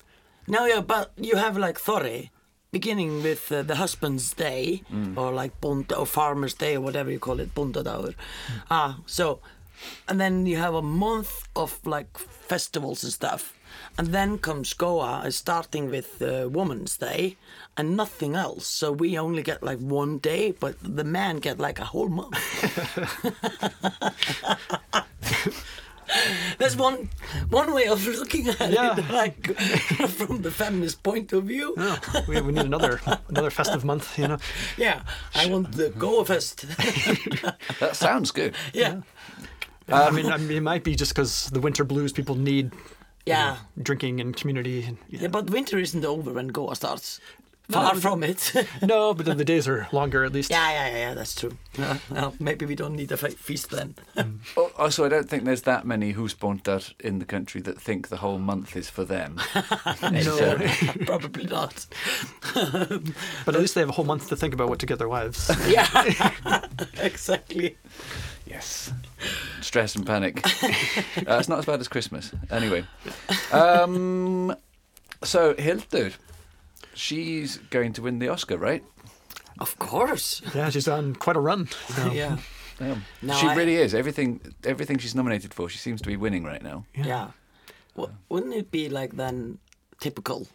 No, 0.46 0.66
yeah, 0.66 0.80
but 0.80 1.12
you 1.16 1.36
have 1.36 1.56
like 1.66 1.78
Þorri, 1.78 2.30
beginning 2.72 3.22
with 3.22 3.52
uh, 3.52 3.62
the 3.62 3.74
husband's 3.76 4.34
day, 4.34 4.82
Mm. 4.90 5.16
or 5.16 5.32
like 5.42 5.52
Bond 5.60 5.92
or 5.92 6.06
Farmer's 6.06 6.54
Day, 6.54 6.74
or 6.76 6.80
whatever 6.80 7.10
you 7.10 7.18
call 7.20 7.40
it, 7.40 7.54
Bondadagur. 7.54 8.14
Ah, 8.70 8.98
so, 9.06 9.38
and 10.08 10.18
then 10.20 10.46
you 10.46 10.56
have 10.56 10.74
a 10.74 10.82
month 10.82 11.46
of 11.54 11.78
like 11.86 12.18
festivals 12.48 13.04
and 13.04 13.12
stuff, 13.12 13.52
and 13.96 14.08
then 14.08 14.38
comes 14.38 14.74
Góa, 14.74 15.32
starting 15.32 15.90
with 15.90 16.20
uh, 16.22 16.48
Woman's 16.48 16.96
Day, 16.96 17.36
and 17.76 17.96
nothing 17.96 18.34
else. 18.36 18.66
So 18.66 18.92
we 18.92 19.18
only 19.18 19.42
get 19.42 19.62
like 19.62 19.78
one 19.78 20.18
day, 20.18 20.52
but 20.52 20.76
the 20.82 21.04
men 21.04 21.38
get 21.38 21.58
like 21.58 21.78
a 21.78 21.84
whole 21.84 22.08
month. 22.08 22.34
That's 26.58 26.74
one 26.74 27.10
one 27.50 27.74
way 27.74 27.86
of 27.86 28.04
looking 28.06 28.48
at 28.48 28.58
Yeah. 28.72 28.96
it, 28.98 29.10
like 29.22 29.54
from 30.08 30.40
the 30.42 30.50
feminist 30.50 31.02
point 31.02 31.32
of 31.34 31.44
view. 31.44 31.74
No, 31.76 31.96
we, 32.26 32.40
we 32.40 32.52
need 32.52 32.64
another 32.64 32.98
another 33.28 33.50
festive 33.50 33.84
month, 33.84 34.18
you 34.18 34.26
know. 34.26 34.38
Yeah, 34.78 35.02
I 35.34 35.46
want 35.48 35.72
the 35.72 35.90
Góa 35.90 36.26
Fest. 36.26 36.64
That 37.80 37.94
sounds 37.94 38.30
good. 38.30 38.54
yeah, 38.72 39.02
I 39.88 40.10
mean, 40.10 40.26
I 40.32 40.38
mean, 40.38 40.56
it 40.56 40.62
might 40.62 40.82
be 40.82 40.94
just 40.94 41.12
because 41.14 41.50
the 41.50 41.60
winter 41.60 41.84
blues 41.84 42.12
people 42.12 42.36
need 42.36 42.72
yeah, 43.28 43.56
drinking 43.82 44.20
and 44.20 44.36
community. 44.36 44.82
And, 44.84 44.98
yeah. 45.08 45.28
But 45.28 45.50
winter 45.50 45.78
isn't 45.78 46.04
over 46.04 46.32
when 46.32 46.50
Góa 46.52 46.74
starts. 46.76 47.20
Far 47.70 47.96
from 47.96 48.22
it. 48.22 48.54
No, 48.82 49.12
but 49.12 49.26
then 49.26 49.36
the 49.36 49.44
days 49.44 49.68
are 49.68 49.86
longer 49.92 50.24
at 50.24 50.32
least. 50.32 50.50
yeah, 50.50 50.70
yeah, 50.70 50.96
yeah. 50.96 51.12
That's 51.14 51.34
true. 51.34 51.52
Uh, 51.78 51.98
well, 52.10 52.34
maybe 52.40 52.64
we 52.64 52.74
don't 52.74 52.94
need 52.96 53.12
a 53.12 53.18
fe- 53.18 53.28
feast 53.36 53.68
then. 53.68 53.94
Oh, 54.56 54.70
Also, 54.78 55.04
I 55.04 55.10
don't 55.10 55.28
think 55.28 55.44
there's 55.44 55.62
that 55.62 55.84
many 55.84 56.14
husbondar 56.14 56.94
in 57.00 57.18
the 57.18 57.26
country 57.26 57.60
that 57.60 57.78
think 57.78 58.08
the 58.08 58.16
whole 58.16 58.38
month 58.38 58.74
is 58.74 58.88
for 58.88 59.04
them. 59.04 59.38
no, 60.02 60.56
probably 61.04 61.44
not. 61.44 61.86
But 62.54 63.54
at 63.54 63.60
least 63.60 63.74
they 63.74 63.82
have 63.82 63.90
a 63.90 63.92
whole 63.92 64.06
month 64.06 64.30
to 64.30 64.36
think 64.36 64.54
about 64.54 64.70
what 64.70 64.78
to 64.78 64.86
get 64.86 64.98
their 64.98 65.08
wives. 65.10 65.50
Yeah, 65.68 66.64
exactly. 67.02 67.76
Yes. 68.46 68.92
Stress 69.60 69.96
and 69.96 70.06
panic. 70.06 70.44
uh, 71.26 71.38
it's 71.38 71.48
not 71.48 71.58
as 71.58 71.66
bad 71.66 71.80
as 71.80 71.88
Christmas. 71.88 72.32
Anyway. 72.50 72.84
Um, 73.52 74.54
so, 75.22 75.54
Hildur, 75.56 76.12
she's 76.94 77.56
going 77.70 77.92
to 77.94 78.02
win 78.02 78.18
the 78.18 78.28
Oscar, 78.28 78.56
right? 78.56 78.84
Of 79.58 79.78
course. 79.78 80.40
yeah, 80.54 80.70
she's 80.70 80.86
on 80.88 81.14
quite 81.16 81.36
a 81.36 81.40
run. 81.40 81.68
now. 81.96 82.12
Yeah, 82.12 82.36
Yeah. 82.80 82.96
No, 83.22 83.34
she 83.34 83.48
I- 83.48 83.54
really 83.54 83.74
is. 83.76 83.92
Everything 83.94 84.40
everything 84.64 84.98
she's 84.98 85.14
nominated 85.14 85.52
for, 85.52 85.68
she 85.68 85.78
seems 85.78 86.00
to 86.02 86.06
be 86.08 86.16
winning 86.16 86.44
right 86.44 86.62
now. 86.62 86.84
yeah. 86.94 87.30
Well, 87.96 88.12
wouldn't 88.28 88.54
it 88.54 88.70
be 88.70 88.88
like 88.88 89.16
then 89.16 89.58
typical 89.98 90.46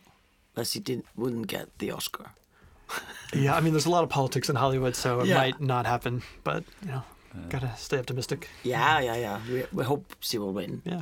that 0.55 0.67
she 0.67 0.79
didn't 0.79 1.05
wouldn't 1.17 1.47
get 1.47 1.67
the 1.79 1.91
Oscar? 1.91 2.27
Yeah, 3.33 3.55
I 3.55 3.59
mean, 3.59 3.73
there's 3.73 3.85
a 3.87 3.89
lot 3.89 4.03
of 4.03 4.09
politics 4.09 4.49
in 4.49 4.55
Hollywood, 4.55 4.95
so 4.95 5.19
it 5.19 5.27
Yeah. 5.27 5.35
might 5.35 5.59
not 5.59 5.85
happen. 5.85 6.21
But 6.45 6.63
you 6.83 6.87
know, 6.89 7.03
gotta 7.49 7.71
stay 7.77 7.99
optimistic. 7.99 8.49
Yeah, 8.63 8.99
yeah, 8.99 9.15
yeah. 9.15 9.39
We, 9.49 9.63
we 9.71 9.83
hope 9.83 10.15
she 10.19 10.37
will 10.37 10.53
win. 10.53 10.81
Yeah, 10.85 11.01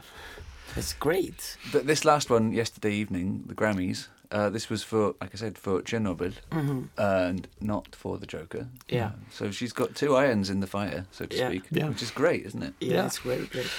It's 0.76 0.94
great. 0.94 1.58
But 1.72 1.86
this 1.88 2.06
last 2.06 2.30
one 2.30 2.52
yesterday 2.54 2.94
evening, 2.94 3.44
the 3.48 3.54
Grammys, 3.56 4.08
uh, 4.32 4.50
this 4.50 4.70
was 4.70 4.84
for, 4.84 5.14
like 5.20 5.32
I 5.34 5.38
said, 5.38 5.58
for 5.58 5.82
Chernobyl 5.82 6.34
and 6.98 7.48
not 7.60 7.96
for 7.96 8.18
the 8.18 8.26
Joker. 8.26 8.68
Yeah. 8.88 9.08
Uh, 9.08 9.12
so 9.32 9.52
she's 9.52 9.74
got 9.74 9.94
two 9.96 10.16
irons 10.16 10.50
in 10.50 10.60
the 10.62 10.68
fire, 10.68 11.06
so 11.12 11.26
to 11.26 11.36
Yeah. 11.36 11.50
speak, 11.50 11.64
Yeah. 11.72 11.90
which 11.90 12.02
is 12.02 12.12
great, 12.12 12.46
isn't 12.46 12.64
it? 12.64 12.74
Yeah, 12.80 12.94
Yeah. 12.96 13.06
it's 13.08 13.18
very 13.20 13.46
great. 13.48 13.70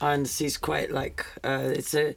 And 0.00 0.26
she's 0.28 0.56
quite 0.56 0.90
like 0.92 1.24
uh, 1.44 1.70
it's 1.76 1.94
a 1.94 2.14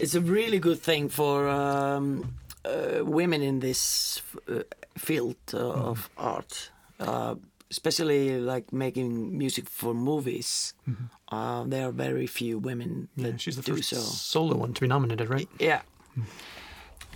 it's 0.00 0.14
a 0.14 0.20
really 0.20 0.58
good 0.58 0.78
thing 0.82 1.08
for 1.08 1.48
um, 1.48 2.34
uh, 2.64 3.04
women 3.04 3.42
in 3.42 3.60
this 3.60 4.20
uh, 4.48 4.62
field 4.98 5.36
uh, 5.54 5.58
of 5.90 6.10
art, 6.16 6.70
uh, 7.00 7.34
especially 7.70 8.38
like 8.40 8.72
making 8.72 9.36
music 9.36 9.68
for 9.68 9.94
movies. 9.94 10.74
Uh, 11.28 11.64
there 11.64 11.88
are 11.88 11.92
very 11.92 12.26
few 12.26 12.58
women 12.58 13.08
yeah. 13.16 13.30
that 13.30 13.40
She's 13.40 13.56
the 13.56 13.62
do 13.62 13.76
first 13.76 13.90
so. 13.90 13.96
solo 13.96 14.56
one 14.56 14.72
to 14.74 14.80
be 14.80 14.86
nominated, 14.86 15.28
right? 15.28 15.48
Yeah. 15.58 15.82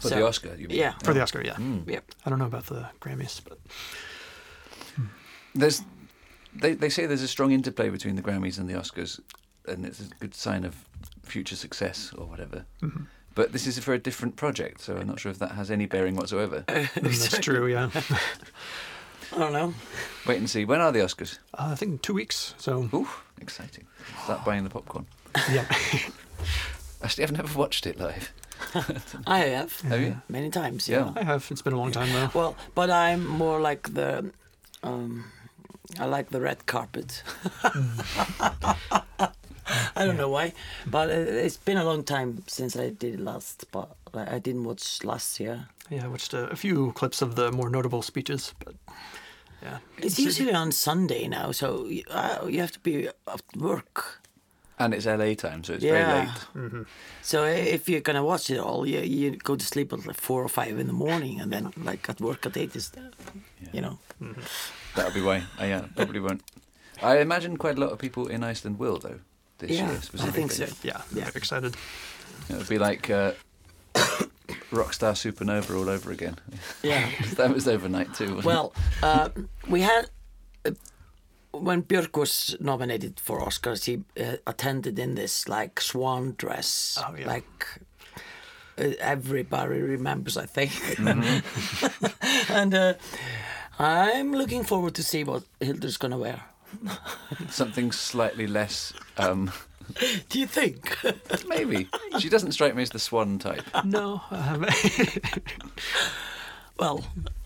For 0.01 0.09
So- 0.09 0.15
the 0.17 0.27
Oscar, 0.27 0.55
you 0.57 0.69
mean? 0.69 0.79
Yeah. 0.79 0.95
For 1.05 1.13
the 1.15 1.23
Oscar, 1.23 1.43
yeah. 1.43 1.57
Yep. 1.87 2.05
I 2.27 2.31
don't 2.31 2.39
know 2.39 2.47
about 2.47 2.67
the 2.67 2.87
Grammys, 3.01 3.41
but 3.47 3.59
There's, 5.55 5.83
they, 6.55 6.75
they 6.75 6.89
say 6.89 7.07
there's 7.07 7.23
a 7.23 7.29
strong 7.29 7.53
interplay 7.53 7.89
between 7.91 8.17
the 8.17 8.23
Grammys 8.23 8.59
and 8.59 8.69
the 8.69 8.75
Oscars, 8.75 9.21
and 9.67 9.85
it's 9.85 10.01
a 10.01 10.05
good 10.21 10.35
sign 10.35 10.65
of 10.65 10.85
future 11.23 11.57
success 11.57 12.13
or 12.17 12.27
whatever. 12.27 12.65
Mm-hmm. 12.83 13.05
But 13.35 13.53
this 13.53 13.67
is 13.67 13.79
for 13.79 13.95
a 13.95 13.99
different 13.99 14.37
project, 14.37 14.81
so 14.81 14.97
I'm 14.97 15.07
not 15.07 15.21
sure 15.21 15.31
if 15.31 15.39
that 15.39 15.53
has 15.53 15.71
any 15.71 15.87
bearing 15.87 16.17
whatsoever. 16.17 16.65
mm, 16.69 16.93
that's 16.95 17.39
true. 17.39 17.67
Yeah, 17.69 17.91
I 19.33 19.38
don't 19.38 19.53
know. 19.53 19.75
Wait 20.27 20.38
and 20.38 20.49
see. 20.51 20.64
When 20.64 20.81
are 20.81 20.93
the 20.93 21.01
Oscars? 21.01 21.38
uh, 21.55 21.69
I 21.73 21.75
think 21.77 22.03
two 22.03 22.14
weeks. 22.14 22.55
So 22.59 22.88
Ooh, 22.93 23.09
exciting. 23.40 23.87
Start 24.25 24.45
buying 24.45 24.64
the 24.64 24.71
popcorn. 24.71 25.07
yeah, 25.53 25.64
Actually, 27.03 27.25
I've 27.25 27.33
never 27.33 27.59
watched 27.59 27.87
it 27.87 27.99
live. 27.99 28.33
I 29.27 29.38
have 29.38 29.81
Have 29.83 30.01
you? 30.01 30.21
many 30.29 30.51
times. 30.51 30.88
Yeah. 30.88 31.12
I 31.16 31.23
have. 31.25 31.47
It's 31.51 31.62
been 31.62 31.73
a 31.73 31.79
long 31.79 31.93
time 31.93 32.12
though. 32.12 32.31
Well, 32.35 32.57
but 32.75 32.90
I'm 32.90 33.27
more 33.27 33.61
like 33.61 33.95
the. 33.95 34.31
Um, 34.83 35.25
I 35.99 36.05
like 36.07 36.31
the 36.31 36.40
red 36.40 36.66
carpet. 36.66 37.23
I 39.97 40.05
don't 40.05 40.16
know 40.16 40.29
why, 40.29 40.53
but 40.87 41.11
it- 41.11 41.29
it's 41.29 41.57
been 41.57 41.77
a 41.79 41.85
long 41.85 42.03
time 42.05 42.43
since 42.47 42.77
I 42.77 42.90
did 42.90 43.14
it 43.14 43.21
last. 43.21 43.64
But 43.73 43.88
I 44.14 44.37
I 44.37 44.38
didn't 44.40 44.64
watch 44.64 45.05
last 45.05 45.38
year. 45.40 45.69
Yeah, 45.90 46.05
I 46.05 46.09
watched 46.09 46.35
a, 46.35 46.49
a 46.51 46.57
few 46.57 46.93
clips 46.93 47.23
of 47.23 47.35
the 47.35 47.51
more 47.53 47.71
notable 47.71 48.03
speeches, 48.03 48.55
but 48.64 48.75
yeah, 49.62 49.79
It's 49.99 50.18
usually 50.18 50.53
on 50.55 50.73
Sunday 50.73 51.29
now, 51.29 51.53
so 51.53 51.87
you, 51.87 52.03
uh, 52.11 52.46
you 52.49 52.61
have 52.61 52.73
to 52.73 52.81
be 52.81 53.09
at 53.09 53.42
work. 53.57 54.20
And 54.79 54.94
it's 54.94 55.05
LA 55.07 55.35
time, 55.35 55.62
so 55.62 55.75
it's 55.75 55.85
Yeah. 55.85 55.92
very 55.92 56.20
late. 56.20 56.38
Mm-hmm. 56.55 56.83
So 57.23 57.42
uh, 57.42 57.46
if 57.75 57.87
you're 57.88 58.01
gonna 58.01 58.25
watch 58.25 58.49
it 58.51 58.59
all, 58.59 58.87
you 58.87 59.01
you 59.01 59.37
go 59.37 59.55
to 59.57 59.64
sleep 59.64 59.92
at 59.92 60.07
like 60.07 60.16
four 60.20 60.42
or 60.42 60.49
five 60.49 60.79
in 60.81 60.87
the 60.87 60.92
morning, 60.94 61.40
and 61.40 61.53
then 61.53 61.70
like 61.85 62.09
at 62.09 62.20
work 62.20 62.46
at 62.46 62.57
eight 62.57 62.75
is, 62.77 62.90
uh, 62.96 63.01
you 63.73 63.81
know. 63.83 63.99
Mm-hmm. 64.23 64.40
That'll 64.96 65.12
be 65.14 65.20
why. 65.20 65.42
I 65.59 65.66
yeah, 65.68 65.85
probably 65.94 66.20
won't. 66.20 66.40
I 67.03 67.18
imagine 67.20 67.57
quite 67.59 67.77
a 67.77 67.81
lot 67.81 67.92
of 67.92 67.99
people 67.99 68.27
in 68.35 68.42
Iceland 68.51 68.79
will, 68.79 68.99
though, 68.99 69.20
this 69.59 69.70
Yeah, 69.70 69.87
year 69.88 69.96
I 69.96 70.01
specifically. 70.01 70.49
think 70.49 70.53
so. 70.53 70.64
yeah, 70.83 71.03
Yeah. 71.14 71.25
very 71.25 71.37
excited. 71.37 71.77
It'll 72.49 72.64
be 72.68 72.79
like 72.79 73.11
uh, 73.11 73.33
Rockstar 74.71 75.15
Supernova 75.15 75.77
all 75.77 75.89
over 75.89 76.11
again. 76.13 76.37
Yeah. 76.83 77.09
that 77.37 77.53
was 77.55 77.67
overnight 77.69 78.15
too. 78.15 78.37
wasn't 78.37 78.39
it? 78.39 78.47
Well, 78.47 78.73
uh, 79.03 79.29
we 79.69 79.81
had 79.81 80.09
uh, 80.65 80.71
when 81.53 81.83
Björk 81.83 82.17
was 82.19 82.57
nominated 82.61 83.19
for 83.21 83.41
Oscars, 83.41 83.85
he 83.85 84.03
uh, 84.23 84.37
attended 84.47 84.99
in 84.99 85.15
this 85.17 85.49
like 85.49 85.81
swan 85.81 86.35
dress, 86.39 86.99
Oh, 87.05 87.15
yeah. 87.17 87.27
like 87.27 87.81
uh, 88.79 88.93
everybody 89.01 89.81
remembers, 89.81 90.37
I 90.37 90.47
think. 90.47 90.71
Mm-hmm. 90.71 92.53
and 92.53 92.75
uh, 92.75 92.95
I'm 93.79 94.33
looking 94.33 94.63
forward 94.65 94.95
to 94.95 95.03
see 95.03 95.25
what 95.25 95.43
Hildur's 95.61 95.97
gonna 95.97 96.19
wear. 96.19 96.43
something 97.49 97.91
slightly 97.93 98.47
less. 98.47 98.93
Um, 99.19 99.51
Do 100.29 100.38
you 100.38 100.46
think? 100.46 100.96
maybe 101.48 101.88
she 102.18 102.29
doesn't 102.29 102.53
strike 102.53 102.74
me 102.74 102.83
as 102.83 102.90
the 102.90 102.98
swan 102.98 103.38
type. 103.38 103.62
No, 103.85 104.20
um, 104.31 104.66
well, 106.79 107.05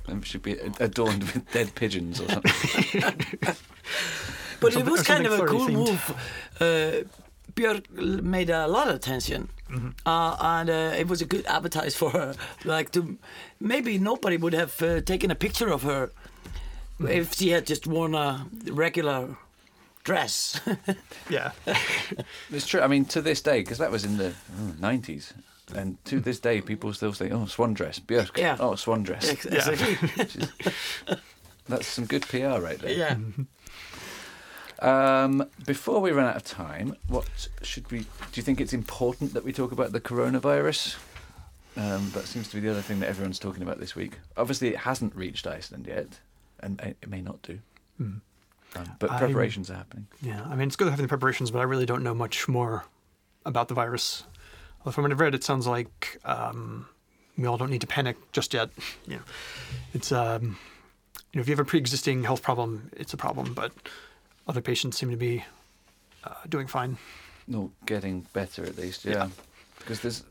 Um, 0.08 0.22
should 0.22 0.42
be 0.42 0.52
adorned 0.80 1.22
with 1.24 1.50
dead 1.52 1.74
pigeons 1.74 2.20
or 2.20 2.28
something. 2.28 3.00
but 4.60 4.68
it 4.68 4.72
something- 4.74 4.90
was 4.92 5.02
kind 5.02 5.26
of 5.26 5.32
a 5.32 5.46
cool 5.46 5.58
flirty 5.60 5.74
move. 5.74 6.14
Uh, 6.60 6.92
Björk 7.54 7.88
made 8.22 8.50
a 8.50 8.66
lot 8.66 8.88
of 8.88 8.94
attention, 8.96 9.48
uh, 10.04 10.36
and 10.40 10.68
uh, 10.70 10.92
it 10.98 11.06
was 11.08 11.22
a 11.22 11.24
good 11.24 11.46
advertise 11.46 11.94
for 11.94 12.10
her. 12.10 12.34
Like 12.64 12.90
to 12.92 13.16
maybe 13.60 13.96
nobody 13.98 14.36
would 14.36 14.52
have 14.54 14.82
uh, 14.82 15.00
taken 15.00 15.30
a 15.30 15.34
picture 15.36 15.68
of 15.72 15.82
her 15.82 16.10
if 17.08 17.34
she 17.34 17.50
had 17.50 17.66
just 17.66 17.86
worn 17.86 18.14
a 18.14 18.46
regular 18.70 19.36
dress. 20.04 20.60
yeah, 21.28 21.50
It's 22.50 22.66
true. 22.66 22.80
I 22.80 22.86
mean, 22.86 23.04
to 23.06 23.20
this 23.20 23.40
day, 23.42 23.60
because 23.60 23.78
that 23.78 23.90
was 23.90 24.04
in 24.04 24.16
the 24.18 24.32
oh, 24.60 24.74
nineties, 24.78 25.34
and 25.74 26.02
to 26.04 26.20
this 26.20 26.38
day, 26.38 26.60
people 26.60 26.92
still 26.92 27.12
say, 27.12 27.30
"Oh, 27.30 27.46
swan 27.46 27.74
dress, 27.74 27.98
Björk." 27.98 28.36
Yeah. 28.38 28.56
Oh, 28.60 28.76
swan 28.76 29.02
dress. 29.02 29.28
exactly. 29.28 29.98
That's 31.68 31.86
some 31.86 32.04
good 32.04 32.22
PR 32.28 32.60
right 32.60 32.78
there. 32.78 32.92
yeah. 32.92 33.16
Um, 34.80 35.48
before 35.66 36.00
we 36.00 36.10
run 36.10 36.26
out 36.26 36.36
of 36.36 36.44
time, 36.44 36.96
what 37.08 37.48
should 37.62 37.90
we? 37.90 38.00
Do 38.00 38.06
you 38.34 38.42
think 38.42 38.60
it's 38.60 38.74
important 38.74 39.32
that 39.32 39.44
we 39.44 39.52
talk 39.52 39.72
about 39.72 39.92
the 39.92 40.00
coronavirus? 40.00 40.96
Um, 41.76 42.10
that 42.14 42.26
seems 42.26 42.48
to 42.50 42.56
be 42.56 42.60
the 42.60 42.70
other 42.70 42.82
thing 42.82 43.00
that 43.00 43.08
everyone's 43.08 43.38
talking 43.38 43.62
about 43.62 43.80
this 43.80 43.96
week. 43.96 44.18
Obviously, 44.36 44.68
it 44.68 44.76
hasn't 44.78 45.16
reached 45.16 45.46
Iceland 45.46 45.86
yet, 45.86 46.20
and 46.60 46.80
it 46.80 46.96
it 47.02 47.08
may 47.08 47.22
not 47.22 47.40
do. 47.42 47.60
Mhm. 48.00 48.20
Um, 48.76 48.84
but 48.98 49.10
I'm- 49.10 49.18
preparations 49.20 49.70
are 49.70 49.74
happening. 49.76 50.06
Yeah, 50.20 50.42
I 50.44 50.54
mean, 50.56 50.66
it's 50.68 50.76
good 50.76 50.88
having 50.88 51.04
the 51.04 51.08
preparations, 51.08 51.50
but 51.50 51.60
I 51.60 51.62
really 51.62 51.86
don't 51.86 52.02
know 52.02 52.14
much 52.14 52.48
more 52.48 52.84
about 53.44 53.68
the 53.68 53.74
virus. 53.74 54.24
Although 54.80 54.92
from 54.92 55.02
what 55.04 55.12
I've 55.12 55.20
read, 55.20 55.34
it 55.34 55.44
sounds 55.44 55.66
like 55.66 56.18
um, 56.24 56.86
we 57.38 57.46
all 57.46 57.56
don't 57.56 57.70
need 57.70 57.80
to 57.82 57.86
panic 57.86 58.16
just 58.32 58.52
yet. 58.54 58.70
You 59.06 59.16
know, 59.16 59.22
it's 59.92 60.10
um, 60.12 60.58
you 61.32 61.38
know, 61.38 61.40
if 61.42 61.48
you 61.48 61.52
have 61.52 61.58
a 61.60 61.64
pre-existing 61.64 62.24
health 62.24 62.42
problem, 62.42 62.90
it's 62.96 63.12
a 63.12 63.16
problem, 63.16 63.54
but 63.54 63.72
other 64.48 64.60
patients 64.60 64.98
seem 64.98 65.10
to 65.10 65.16
be 65.16 65.44
uh, 66.24 66.34
doing 66.48 66.66
fine. 66.66 66.96
No, 67.46 67.70
getting 67.86 68.26
better 68.32 68.64
at 68.64 68.76
least. 68.78 69.04
Yeah, 69.04 69.12
Yeah. 69.12 69.28
because 69.78 70.00
there's, 70.00 70.22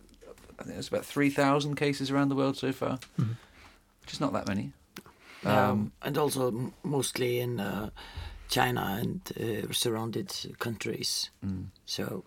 I 0.59 0.63
think 0.63 0.73
there's 0.75 0.87
about 0.87 1.05
three 1.05 1.29
thousand 1.29 1.75
cases 1.75 2.09
around 2.11 2.29
the 2.29 2.35
world 2.35 2.57
so 2.57 2.71
far, 2.71 2.99
Mhm. 3.19 3.35
which 4.01 4.13
is 4.13 4.19
not 4.19 4.33
that 4.33 4.47
many. 4.47 4.71
Um, 5.45 5.91
and 6.01 6.17
also 6.17 6.47
m- 6.47 6.73
mostly 6.83 7.39
in 7.41 7.59
uh, 7.59 7.89
China 8.53 8.81
and 9.01 9.19
uh, 9.39 9.73
surrounded 9.73 10.29
countries. 10.59 11.31
mm. 11.45 11.65
So 11.85 12.23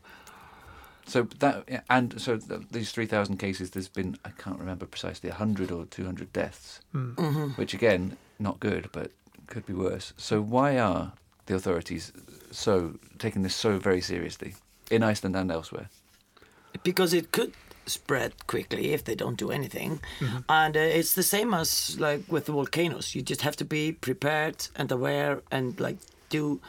So 1.07 1.23
that 1.39 1.57
and 1.89 2.21
so 2.21 2.37
these 2.73 2.91
three 2.93 3.07
thousand 3.07 3.39
cases, 3.39 3.71
there's 3.71 3.93
been 3.93 4.17
I 4.29 4.31
can't 4.43 4.59
remember 4.59 4.87
precisely 4.87 5.31
hundred 5.31 5.71
or 5.71 5.87
two 5.87 6.05
hundred 6.05 6.29
deaths, 6.33 6.81
Mm. 6.95 7.15
mhm. 7.17 7.57
which 7.59 7.75
again 7.75 8.17
not 8.39 8.59
good, 8.61 8.89
but 8.93 9.11
could 9.47 9.65
be 9.67 9.73
worse. 9.75 10.12
So 10.17 10.41
why 10.55 10.79
are 10.79 11.12
the 11.47 11.55
authorities 11.55 12.12
so 12.51 12.73
taking 13.19 13.43
this 13.45 13.55
so 13.55 13.79
very 13.79 14.01
seriously 14.01 14.55
in 14.91 15.03
Iceland 15.11 15.37
and 15.37 15.51
elsewhere? 15.51 15.89
because 16.83 17.17
it 17.17 17.31
could 17.33 17.53
spread 17.87 18.33
quickly 18.47 18.93
if 18.95 19.03
they 19.05 19.15
don't 19.17 19.39
do 19.39 19.51
anything, 19.51 20.01
Mm-hmm. 20.21 20.39
and 20.49 20.77
uh, 20.77 20.99
it's 20.99 21.12
the 21.15 21.23
same 21.23 21.55
as 21.57 21.97
like 22.01 22.21
with 22.33 22.45
the 22.45 22.53
volcanoes. 22.53 23.15
You 23.15 23.23
just 23.23 23.43
have 23.43 23.57
to 23.57 23.65
be 23.65 23.93
prepared 23.93 24.57
and 24.75 24.93
aware 24.93 25.41
and 25.51 25.81
like 25.81 25.97
do 26.29 26.61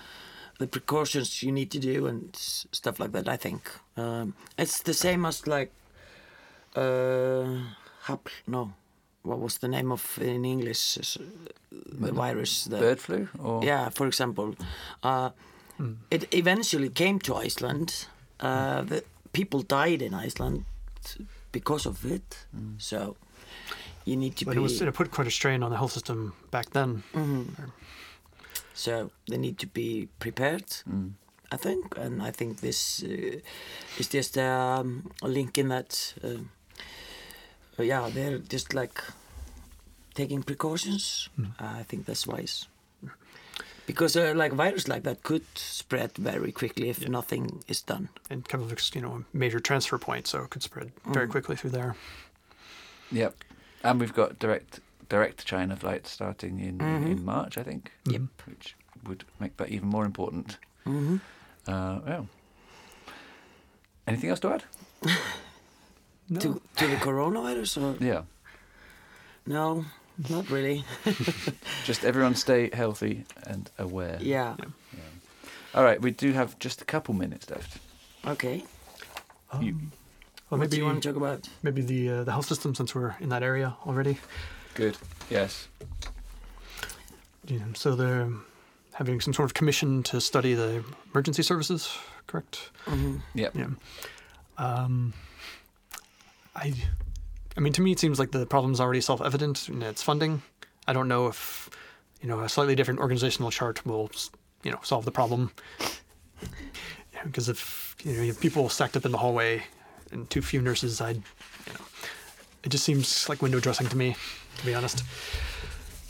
the 0.59 0.67
precautions 0.67 1.43
you 1.43 1.51
need 1.51 1.69
to 1.71 1.79
do 1.79 2.07
and 2.07 2.35
stuff 2.35 2.99
like 2.99 3.11
that. 3.11 3.27
I 3.27 3.37
think 3.37 3.69
um, 3.95 4.33
it's 4.57 4.81
the 4.81 4.93
same 4.93 5.25
as 5.25 5.45
like 5.47 5.71
uh, 6.75 7.45
Hapl. 8.05 8.31
No, 8.47 8.73
what 9.23 9.39
was 9.39 9.57
the 9.59 9.67
name 9.67 9.91
of 9.91 10.17
in 10.21 10.45
English? 10.45 10.97
The 11.71 12.11
virus. 12.11 12.65
The, 12.65 12.77
Bird 12.77 12.99
flu 12.99 13.27
or 13.43 13.63
yeah, 13.63 13.89
for 13.89 14.07
example, 14.07 14.55
uh, 15.03 15.29
it 16.09 16.33
eventually 16.33 16.89
came 16.89 17.19
to 17.19 17.35
Iceland. 17.35 18.07
Uh, 18.39 18.81
the 18.81 19.03
people 19.33 19.61
died 19.61 20.01
in 20.01 20.13
Iceland 20.13 20.65
because 21.51 21.85
of 21.85 22.05
it. 22.05 22.45
So 22.77 23.15
you 24.05 24.15
need 24.15 24.35
to 24.37 24.45
But 24.45 24.51
be. 24.51 24.57
it 24.57 24.61
was 24.61 24.81
it 24.81 24.93
put 24.93 25.11
quite 25.11 25.27
a 25.27 25.31
strain 25.31 25.63
on 25.63 25.69
the 25.71 25.77
health 25.77 25.91
system 25.91 26.33
back 26.51 26.69
then. 26.71 27.03
So 28.77 29.09
they 29.27 29.37
need 29.37 29.57
to 29.57 29.67
be 29.67 30.07
prepared. 30.19 30.67
Mm. 30.87 31.13
I 31.51 31.57
think, 31.57 31.97
and 31.97 32.21
I 32.21 32.31
think 32.31 32.59
this 32.59 33.03
uh, 33.03 33.39
is 33.97 34.07
just 34.07 34.37
um, 34.37 35.11
a 35.21 35.27
link 35.27 35.57
in 35.57 35.69
that. 35.69 36.13
Uh, 36.23 36.43
uh, 37.79 37.83
yeah, 37.83 38.09
they're 38.13 38.37
just 38.39 38.73
like 38.73 39.01
taking 40.13 40.43
precautions. 40.43 41.29
I 41.59 41.83
think 41.83 42.05
that's 42.05 42.27
wise. 42.27 42.67
Because 43.85 44.17
uh, 44.17 44.33
like 44.35 44.51
virus 44.51 44.87
like 44.87 45.03
that 45.03 45.23
could 45.23 45.45
spread 45.55 46.11
very 46.17 46.51
quickly 46.51 46.89
if 46.89 47.07
nothing 47.07 47.63
is 47.67 47.81
done. 47.81 48.09
And 48.29 48.43
Keflavik's, 48.43 48.93
you 48.93 49.01
know, 49.01 49.23
a 49.33 49.37
major 49.37 49.61
transfer 49.61 49.97
point, 49.97 50.27
so 50.27 50.43
it 50.43 50.49
could 50.49 50.63
spread 50.63 50.91
very 51.05 51.27
quickly 51.27 51.55
through 51.55 51.71
there. 51.71 51.95
Yep. 53.11 53.35
And 53.83 53.99
we've 53.99 54.13
got 54.13 54.39
direct 54.39 54.81
direct 55.09 55.45
China 55.45 55.75
flights 55.75 56.11
starting 56.11 56.59
in 56.59 56.81
in 56.81 57.23
March, 57.25 57.57
I 57.57 57.63
think. 57.63 57.91
Yep. 58.05 58.21
Which 58.45 58.75
would 59.07 59.23
make 59.39 59.57
that 59.57 59.69
even 59.69 59.89
more 59.89 60.05
important. 60.05 60.57
hmm 60.85 61.17
Uh, 61.67 61.99
yeah. 62.07 62.23
Anything 64.07 64.29
else 64.29 64.39
to 64.41 64.49
add? 64.53 64.63
No. 66.29 66.39
To 66.41 66.61
to 66.75 66.87
the 66.87 66.95
coronavirus 66.97 67.77
or 67.81 68.03
Yeah. 68.03 68.23
no, 69.45 69.85
not 70.29 70.49
really. 70.49 70.83
Just 71.85 72.03
everyone 72.03 72.35
stay 72.35 72.69
healthy 72.73 73.23
and 73.45 73.71
aware. 73.77 74.17
yeah. 74.21 74.55
All 75.73 75.83
right, 75.85 76.01
we 76.01 76.11
do 76.11 76.33
have 76.33 76.55
just 76.59 76.81
a 76.81 76.85
couple 76.85 77.13
minutes 77.13 77.49
left. 77.49 77.77
Okay. 78.25 78.63
You, 79.61 79.73
Well, 80.49 80.59
what 80.59 80.59
maybe 80.59 80.69
do 80.71 80.77
you 80.77 80.85
want 80.85 81.01
to 81.03 81.07
talk 81.09 81.17
about? 81.17 81.49
maybe 81.63 81.81
the 81.81 82.09
uh, 82.09 82.23
the 82.25 82.31
health 82.31 82.47
system, 82.47 82.75
since 82.75 82.93
we're 82.95 83.15
in 83.21 83.29
that 83.29 83.43
area 83.43 83.75
already. 83.85 84.17
Good. 84.77 84.95
Yes. 85.29 85.67
You 87.47 87.59
know, 87.59 87.65
so 87.73 87.95
they're 87.95 88.29
having 88.93 89.19
some 89.19 89.33
sort 89.33 89.49
of 89.49 89.53
commission 89.53 90.03
to 90.03 90.21
study 90.21 90.53
the 90.53 90.83
emergency 91.11 91.41
services, 91.43 91.89
correct? 92.27 92.69
hmm 92.85 93.17
Yep. 93.33 93.55
Yeah. 93.55 93.67
Um, 94.57 95.13
I, 96.55 96.73
I 97.55 97.59
mean, 97.59 97.73
to 97.73 97.81
me, 97.81 97.91
it 97.91 97.99
seems 97.99 98.19
like 98.19 98.31
the 98.31 98.45
problem's 98.45 98.79
already 98.79 99.01
self-evident 99.01 99.69
in 99.69 99.81
its 99.81 100.03
funding. 100.03 100.41
I 100.87 100.93
don't 100.93 101.07
know 101.07 101.27
if, 101.27 101.69
you 102.21 102.27
know, 102.27 102.39
a 102.41 102.49
slightly 102.49 102.75
different 102.75 102.99
organizational 102.99 103.49
chart 103.51 103.85
will, 103.85 104.11
you 104.63 104.71
know, 104.71 104.79
solve 104.83 105.05
the 105.05 105.11
problem. 105.11 105.51
Because 107.23 107.49
if 107.49 107.95
you 108.03 108.13
know 108.13 108.21
you 108.21 108.27
have 108.27 108.39
people 108.39 108.69
stacked 108.69 108.95
up 108.95 109.03
in 109.05 109.11
the 109.11 109.17
hallway 109.17 109.63
and 110.11 110.29
too 110.29 110.41
few 110.41 110.61
nurses, 110.61 111.01
I, 111.01 111.11
you 111.11 111.73
know, 111.73 111.85
it 112.63 112.69
just 112.69 112.83
seems 112.83 113.27
like 113.27 113.41
window 113.41 113.59
dressing 113.59 113.87
to 113.87 113.97
me, 113.97 114.15
to 114.57 114.65
be 114.65 114.73
honest. 114.73 115.03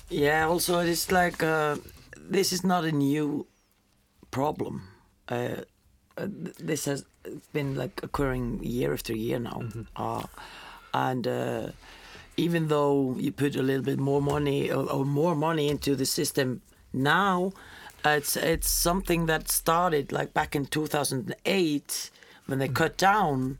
Yeah. 0.09 0.47
Also, 0.47 0.79
it's 0.79 1.11
like 1.11 1.43
uh, 1.43 1.77
this 2.17 2.51
is 2.51 2.63
not 2.63 2.85
a 2.85 2.91
new 2.91 3.45
problem. 4.31 4.83
Uh, 5.29 5.63
uh, 6.17 6.27
this 6.59 6.85
has 6.85 7.05
been 7.53 7.75
like 7.75 8.01
occurring 8.03 8.59
year 8.63 8.93
after 8.93 9.13
year 9.13 9.39
now, 9.39 9.61
uh, 9.95 10.23
and 10.93 11.27
uh, 11.27 11.67
even 12.37 12.67
though 12.67 13.15
you 13.17 13.31
put 13.31 13.55
a 13.55 13.61
little 13.61 13.83
bit 13.83 13.99
more 13.99 14.21
money 14.21 14.71
or, 14.71 14.89
or 14.89 15.05
more 15.05 15.35
money 15.35 15.69
into 15.69 15.95
the 15.95 16.05
system 16.05 16.61
now, 16.93 17.51
it's 18.05 18.35
it's 18.37 18.69
something 18.69 19.25
that 19.27 19.49
started 19.49 20.11
like 20.11 20.33
back 20.33 20.55
in 20.55 20.65
2008 20.65 22.09
when 22.45 22.59
they 22.59 22.67
cut 22.67 22.97
down 22.97 23.59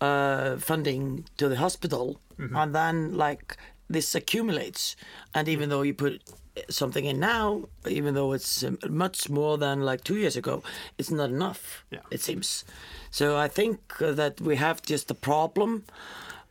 uh, 0.00 0.56
funding 0.58 1.24
to 1.36 1.48
the 1.48 1.56
hospital, 1.56 2.20
and 2.54 2.74
then 2.74 3.16
like 3.16 3.56
this 3.88 4.14
accumulates, 4.14 4.96
and 5.34 5.48
even 5.48 5.68
though 5.68 5.82
you 5.82 5.94
put 5.94 6.22
something 6.68 7.04
in 7.04 7.20
now, 7.20 7.64
even 7.88 8.14
though 8.14 8.32
it's 8.32 8.62
um, 8.64 8.78
much 8.88 9.30
more 9.30 9.58
than 9.58 9.80
like 9.82 10.04
two 10.04 10.16
years 10.16 10.36
ago, 10.36 10.62
it's 10.98 11.10
not 11.10 11.30
enough. 11.30 11.84
Yeah. 11.90 12.00
It 12.10 12.20
seems. 12.20 12.64
So 13.10 13.36
I 13.36 13.48
think 13.48 13.78
uh, 14.00 14.12
that 14.12 14.40
we 14.40 14.56
have 14.56 14.82
just 14.82 15.10
a 15.10 15.14
problem 15.14 15.84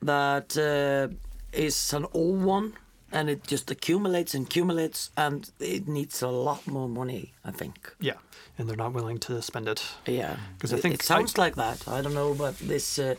that 0.01 0.57
uh, 0.57 1.13
is 1.51 1.93
an 1.93 2.05
old 2.13 2.43
one, 2.43 2.73
and 3.11 3.29
it 3.29 3.43
just 3.47 3.71
accumulates 3.71 4.33
and 4.33 4.45
accumulates, 4.45 5.11
and 5.17 5.49
it 5.59 5.87
needs 5.87 6.21
a 6.21 6.29
lot 6.29 6.67
more 6.67 6.89
money. 6.89 7.33
I 7.43 7.51
think. 7.51 7.93
Yeah, 7.99 8.17
and 8.57 8.67
they're 8.67 8.75
not 8.75 8.93
willing 8.93 9.19
to 9.19 9.41
spend 9.41 9.67
it. 9.67 9.83
yeah 10.05 10.37
because 10.57 10.73
I 10.73 10.77
think 10.77 10.95
it 10.95 11.03
sounds 11.03 11.37
like 11.37 11.55
that. 11.55 11.87
I 11.87 12.01
don't 12.01 12.13
know 12.13 12.33
but 12.33 12.57
this 12.59 12.99
uh, 12.99 13.15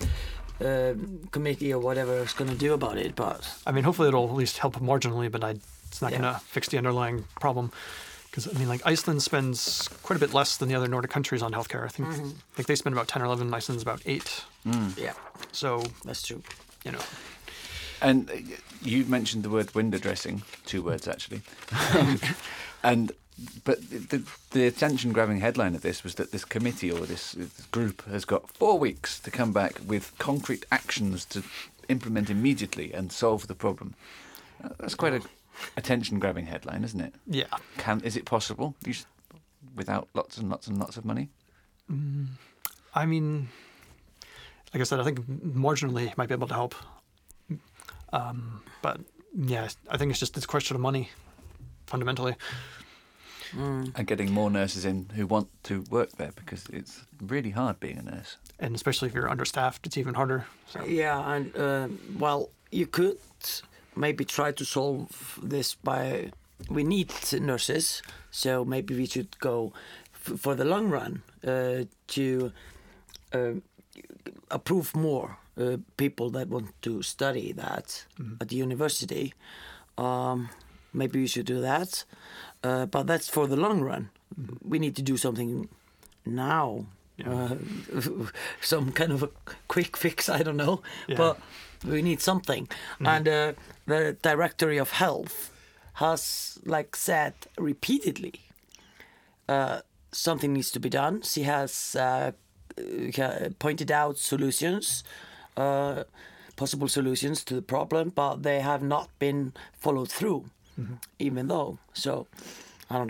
uh, 0.61 0.95
committee 1.31 1.73
or 1.73 1.81
whatever 1.81 2.17
is 2.19 2.33
going 2.33 2.51
to 2.51 2.57
do 2.57 2.73
about 2.75 2.99
it, 2.99 3.15
but 3.15 3.41
I 3.67 3.73
mean, 3.73 3.85
hopefully 3.85 4.09
it'll 4.09 4.29
at 4.29 4.35
least 4.35 4.59
help 4.59 4.77
marginally, 4.77 5.31
but 5.31 5.43
I, 5.45 5.51
it's 5.89 6.03
not 6.03 6.13
Yeah. 6.13 6.19
going 6.19 6.35
to 6.35 6.41
fix 6.41 6.69
the 6.69 6.79
underlying 6.79 7.25
problem. 7.41 7.71
Because 8.31 8.47
I 8.55 8.59
mean, 8.59 8.69
like 8.69 8.83
Iceland 8.85 9.23
spends 9.23 9.89
quite 10.03 10.17
a 10.17 10.21
bit 10.21 10.35
less 10.35 10.59
than 10.59 10.69
the 10.69 10.75
other 10.75 10.87
Nordic 10.87 11.11
countries 11.11 11.43
on 11.43 11.53
healthcare. 11.53 11.85
I 11.85 11.89
think, 11.89 12.09
Mm-hmm. 12.09 12.27
I 12.29 12.55
think 12.57 12.67
they 12.69 12.75
spend 12.77 12.93
about 12.95 13.09
ten 13.09 13.23
or 13.23 13.25
eleven. 13.25 13.53
Iceland's 13.55 13.83
about 13.83 14.03
eight. 14.07 14.45
yeah, 14.97 15.15
So 15.53 15.83
that's 16.05 16.23
true. 16.23 16.43
you 16.85 16.93
know, 16.93 17.01
And 18.03 18.31
uh, 18.31 18.35
you 18.83 19.05
mentioned 19.07 19.43
the 19.45 19.51
word 19.51 19.75
window 19.75 19.99
dressing, 19.99 20.43
two 20.67 20.83
words 20.83 21.09
actually. 21.09 21.41
and 22.83 23.13
but 23.65 23.79
the, 23.91 24.23
the 24.51 24.67
attention 24.67 25.13
grabbing 25.13 25.41
headline 25.41 25.75
of 25.75 25.83
this 25.83 26.03
was 26.03 26.15
that 26.17 26.33
this 26.33 26.45
committee 26.45 26.91
or 26.91 27.01
this, 27.07 27.33
this 27.33 27.67
group 27.71 28.05
has 28.07 28.25
got 28.25 28.49
four 28.51 28.79
weeks 28.79 29.19
to 29.21 29.31
come 29.31 29.53
back 29.53 29.81
with 29.87 30.13
concrete 30.19 30.67
actions 30.73 31.25
to 31.27 31.43
implement 31.89 32.31
immediately 32.31 32.93
and 32.93 33.13
solve 33.13 33.47
the 33.47 33.55
problem. 33.55 33.95
Uh, 34.63 34.69
That's 34.81 34.95
quite 34.97 35.15
a 35.15 35.21
attention 35.77 36.19
grabbing 36.19 36.47
headline, 36.47 36.85
isn't 36.85 37.01
it? 37.01 37.15
yeah, 37.27 37.47
Can 37.79 38.01
is 38.03 38.17
it 38.17 38.25
possible 38.25 38.75
you 38.85 38.93
s- 38.93 39.07
without 39.77 40.09
lots 40.15 40.37
and 40.39 40.49
lots 40.51 40.67
and 40.67 40.79
lots 40.79 40.97
of 40.97 41.05
money? 41.05 41.29
I 42.95 43.07
mean, 43.07 43.49
like 44.75 44.81
I 44.81 44.85
said, 44.85 45.01
I 45.01 45.05
think 45.05 45.21
marginally 45.21 46.15
might 46.17 46.29
be 46.29 46.35
able 46.35 46.49
to 46.49 46.55
help. 46.55 46.75
Um, 48.13 48.63
but 48.83 49.01
yeah, 49.37 49.69
I 49.91 49.97
think 49.97 50.11
it's 50.11 50.21
just 50.21 50.35
this 50.35 50.47
question 50.47 50.75
of 50.75 50.81
money, 50.81 51.11
fundamentally. 51.87 52.35
And 53.57 54.07
getting 54.07 54.33
more 54.33 54.51
nurses 54.51 54.85
in 54.85 55.11
who 55.15 55.27
want 55.27 55.49
to 55.65 55.85
work 55.91 56.13
there 56.13 56.33
because 56.35 56.67
it's 56.73 57.05
really 57.21 57.51
hard 57.51 57.81
being 57.81 57.99
a 57.99 58.03
nurse. 58.03 58.37
And 58.59 58.75
especially 58.75 59.09
if 59.09 59.15
you're 59.15 59.31
understaffed, 59.31 59.87
it's 59.87 59.97
even 59.97 60.15
harder. 60.15 60.47
So 60.69 60.85
Yeah, 60.85 61.35
and 61.35 61.57
uh, 61.57 61.89
well, 62.19 62.51
you 62.71 62.87
could 62.87 63.19
maybe 63.97 64.25
try 64.25 64.53
to 64.53 64.65
solve 64.65 65.39
this 65.43 65.75
by 65.75 66.31
we 66.69 66.83
need 66.83 67.13
nurses, 67.33 68.03
so 68.31 68.65
maybe 68.65 68.95
we 68.97 69.07
should 69.07 69.39
go 69.39 69.73
f- 70.15 70.41
for 70.41 70.55
the 70.55 70.65
long 70.65 70.91
run 70.91 71.23
uh, 71.47 71.85
to 72.09 72.53
uh, 73.33 73.53
approve 74.51 74.95
more 74.97 75.39
uh, 75.57 75.77
people 75.97 76.31
that 76.31 76.49
want 76.49 76.71
to 76.83 77.03
study 77.03 77.53
that 77.53 78.07
at 78.41 78.49
the 78.49 78.57
university. 78.57 79.35
Um, 79.97 80.51
maybe 80.93 81.21
we 81.21 81.27
should 81.27 81.47
do 81.47 81.61
that, 81.61 82.05
uh, 82.63 82.87
but 82.87 83.07
that's 83.07 83.29
for 83.29 83.47
the 83.47 83.57
long 83.57 83.81
run. 83.81 84.11
We 84.63 84.79
need 84.79 84.97
to 84.97 85.03
do 85.03 85.17
something 85.17 85.69
now. 86.25 86.87
Uh, 87.27 87.57
some 88.61 88.93
kind 88.93 89.11
of 89.13 89.23
a 89.25 89.31
quick 89.67 89.97
fix, 89.97 90.29
I 90.29 90.43
don't 90.45 90.57
know, 90.57 90.83
Yeah. 91.09 91.17
but 91.17 91.41
we 91.85 92.01
need 92.03 92.21
something. 92.21 92.69
And 93.01 93.27
uh, 93.29 93.53
the 93.87 94.17
Directory 94.23 94.79
of 94.79 94.91
Health 94.93 95.51
has 95.95 96.59
like 96.65 96.95
said 96.95 97.35
repeatedly 97.59 98.41
uh, 99.49 99.81
something 100.13 100.53
needs 100.53 100.71
to 100.71 100.81
be 100.81 100.89
done. 100.89 101.23
She 101.23 101.43
has 101.43 101.97
uh, 101.97 102.31
uh, 103.19 103.49
pointed 103.59 103.91
out 103.91 104.17
solutions, 104.19 105.03
uh, 105.57 106.05
possible 106.57 106.87
solutions 106.89 107.43
to 107.45 107.55
the 107.55 107.63
problem, 107.63 108.11
but 108.11 108.43
they 108.43 108.61
have 108.61 108.83
not 108.83 109.09
been 109.19 109.53
followed 109.73 110.11
through, 110.11 110.45
even 111.19 111.49
though. 111.49 111.79
So, 111.93 112.27
I 112.91 112.97
don't 112.99 113.09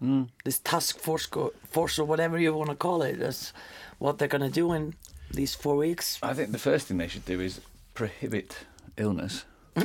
know. 0.00 0.26
This 0.44 0.58
task 0.60 0.98
force, 1.00 1.28
force 1.70 1.98
or 1.98 2.04
whatever 2.04 2.38
you 2.38 2.54
want 2.54 2.70
to 2.70 2.76
call 2.76 3.02
it, 3.02 3.20
is 3.20 3.52
what 3.98 4.18
they're 4.18 4.28
gonna 4.28 4.50
do 4.50 4.72
in 4.72 4.94
these 5.30 5.54
four 5.54 5.76
weeks. 5.76 6.18
I 6.22 6.34
think 6.34 6.52
the 6.52 6.58
first 6.58 6.86
thing 6.86 6.98
they 6.98 7.08
should 7.08 7.24
do 7.24 7.40
is 7.40 7.60
prohibit 7.94 8.58
illness. 8.96 9.44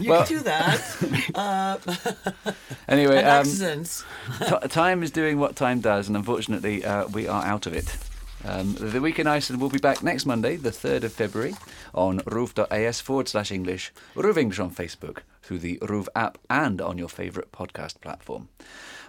You 0.00 0.10
Well- 0.10 0.26
can 0.26 0.36
do 0.38 0.40
that. 0.44 1.30
uh, 1.34 2.52
Anyway, 2.88 3.22
um, 3.22 3.44
t- 3.46 4.68
time 4.68 5.02
is 5.02 5.10
doing 5.10 5.38
what 5.38 5.56
time 5.56 5.80
does, 5.80 6.06
and 6.08 6.16
unfortunately, 6.16 6.84
uh, 6.84 7.06
we 7.08 7.26
are 7.26 7.42
out 7.44 7.66
of 7.66 7.72
it. 7.74 7.96
Um, 8.46 8.74
the 8.74 9.00
Week 9.00 9.18
in 9.18 9.26
Iceland 9.26 9.62
will 9.62 9.70
be 9.70 9.78
back 9.78 10.02
next 10.02 10.26
Monday, 10.26 10.56
the 10.56 10.70
3rd 10.70 11.04
of 11.04 11.12
February, 11.14 11.54
on 11.94 12.20
ruv.is 12.20 13.00
forward 13.00 13.26
slash 13.26 13.50
English, 13.50 13.90
RÚV 14.14 14.36
English 14.36 14.58
on 14.58 14.70
Facebook, 14.70 15.20
through 15.42 15.60
the 15.60 15.78
RÚV 15.78 16.08
app, 16.14 16.36
and 16.50 16.82
on 16.82 16.98
your 16.98 17.08
favourite 17.08 17.52
podcast 17.52 18.02
platform. 18.02 18.48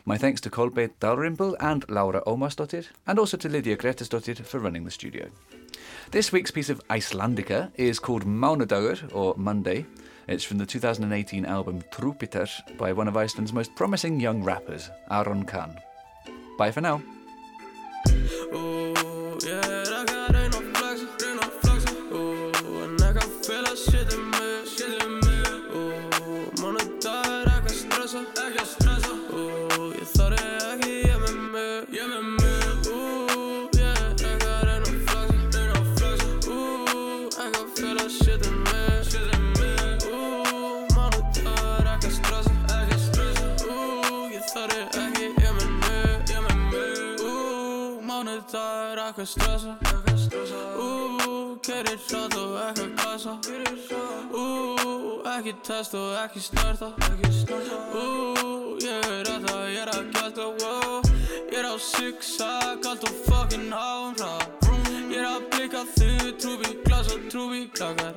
My 0.06 0.18
thanks 0.18 0.40
to 0.42 0.50
Kolbeinn 0.50 0.92
Dalrymple 1.02 1.58
and 1.60 1.86
Lára 1.88 2.24
Ómarsdóttir, 2.24 2.88
and 3.06 3.20
also 3.20 3.36
to 3.36 3.50
Lydía 3.50 3.76
Grétarsdóttir 3.76 4.40
for 4.46 4.60
running 4.60 4.86
the 4.86 4.92
studio. 4.92 5.28
This 6.12 6.32
week's 6.32 6.52
piece 6.52 6.70
of 6.70 6.82
Icelandica 6.88 7.72
is 7.76 8.00
called 8.00 8.26
Mánudagur, 8.26 9.14
or 9.14 9.34
Monday. 9.36 9.86
It's 10.28 10.46
from 10.46 10.60
the 10.60 10.66
2018 10.66 11.46
album 11.46 11.82
Trúpíter 11.92 12.48
by 12.78 12.94
one 12.94 13.10
of 13.10 13.18
Iceland's 13.18 13.52
most 13.52 13.76
promising 13.76 14.20
young 14.20 14.44
rappers, 14.44 14.90
Aron 15.12 15.44
Can. 15.46 15.78
Bye 16.58 16.72
for 16.72 16.82
now. 16.82 17.02
Mánudagur 49.26 49.76
ekki 49.96 50.12
að 50.12 50.20
stressa, 50.22 50.62
að 50.62 50.78
Ooh, 50.78 51.58
keirir 51.66 52.00
hratt 52.10 52.36
og 52.38 52.58
ekki 52.62 52.84
að 52.84 52.92
gasa 53.00 53.34
Ooh, 54.36 55.24
ekki 55.34 55.54
testa 55.64 55.98
og 55.98 56.18
ekki 56.22 56.42
snerta, 56.42 56.92
Ooh, 57.96 58.78
ég 58.84 59.08
er 59.10 59.30
að 59.32 59.48
það, 59.48 59.64
ég 59.74 59.82
er 59.82 59.92
að 59.96 60.12
gælta, 60.14 60.46
wow. 60.62 61.02
Ég 61.50 61.58
er 61.58 61.66
á 61.66 61.76
zigzag, 61.78 62.86
allt 62.86 63.04
og 63.04 63.16
fucking 63.26 63.74
háum 63.74 64.14
hrað 64.20 64.46
Ég 65.10 65.20
er 65.22 65.30
að 65.30 65.48
blika 65.54 65.86
þig, 65.96 66.36
trúbi, 66.42 66.76
glasa, 66.86 67.18
trúbi, 67.32 67.66
klakar 67.74 68.14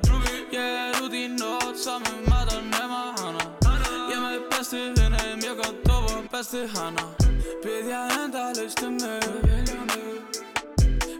Ég 0.52 0.60
er 0.60 1.00
út 1.02 1.14
í 1.14 1.28
nótt, 1.32 1.78
saman 1.78 2.20
matar 2.28 2.60
nema 2.74 3.14
hana 3.20 3.48
Ég 4.10 4.20
með 4.20 4.44
bestu 4.52 4.84
hinnum, 4.98 5.40
ég 5.44 5.56
gott 5.62 5.80
dofa 5.88 6.20
bestu 6.32 6.66
hana 6.76 7.08
Byðja 7.64 8.04
endalaust 8.24 8.84
um 8.86 9.00
mig, 9.00 9.30
vilja 9.44 9.80
mig 9.86 10.37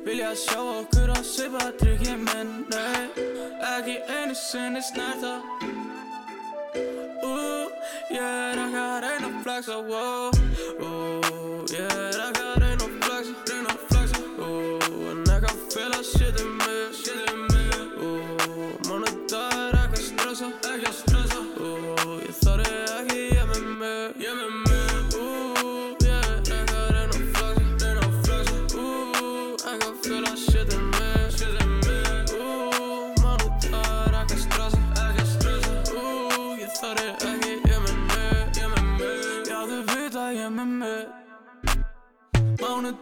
Vilja 0.09 0.31
sjá 0.41 0.57
okkur 0.57 1.11
að 1.13 1.27
svipa 1.29 1.67
tryggi 1.77 2.15
minn, 2.17 2.53
nei 2.73 3.27
Ekki 3.75 3.99
einu 4.09 4.33
sinni 4.41 4.81
snerta 4.81 5.35
Ú, 7.29 7.35
ég 8.15 8.25
er 8.25 8.63
ekki 8.65 8.81
að 8.87 8.97
reyna 9.05 9.29
að 9.29 9.37
flexa, 9.45 9.77
wow 9.85 10.33
Ú, 10.81 11.28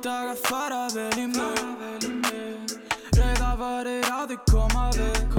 Mánudagar 0.07 0.37
fara 0.37 0.87
vel 0.95 1.19
í 1.19 1.27
mig 1.27 2.75
Reyða 3.19 3.57
varir 3.59 4.07
á 4.07 4.23
því 4.31 4.37
koma 4.47 4.85
við. 4.95 5.33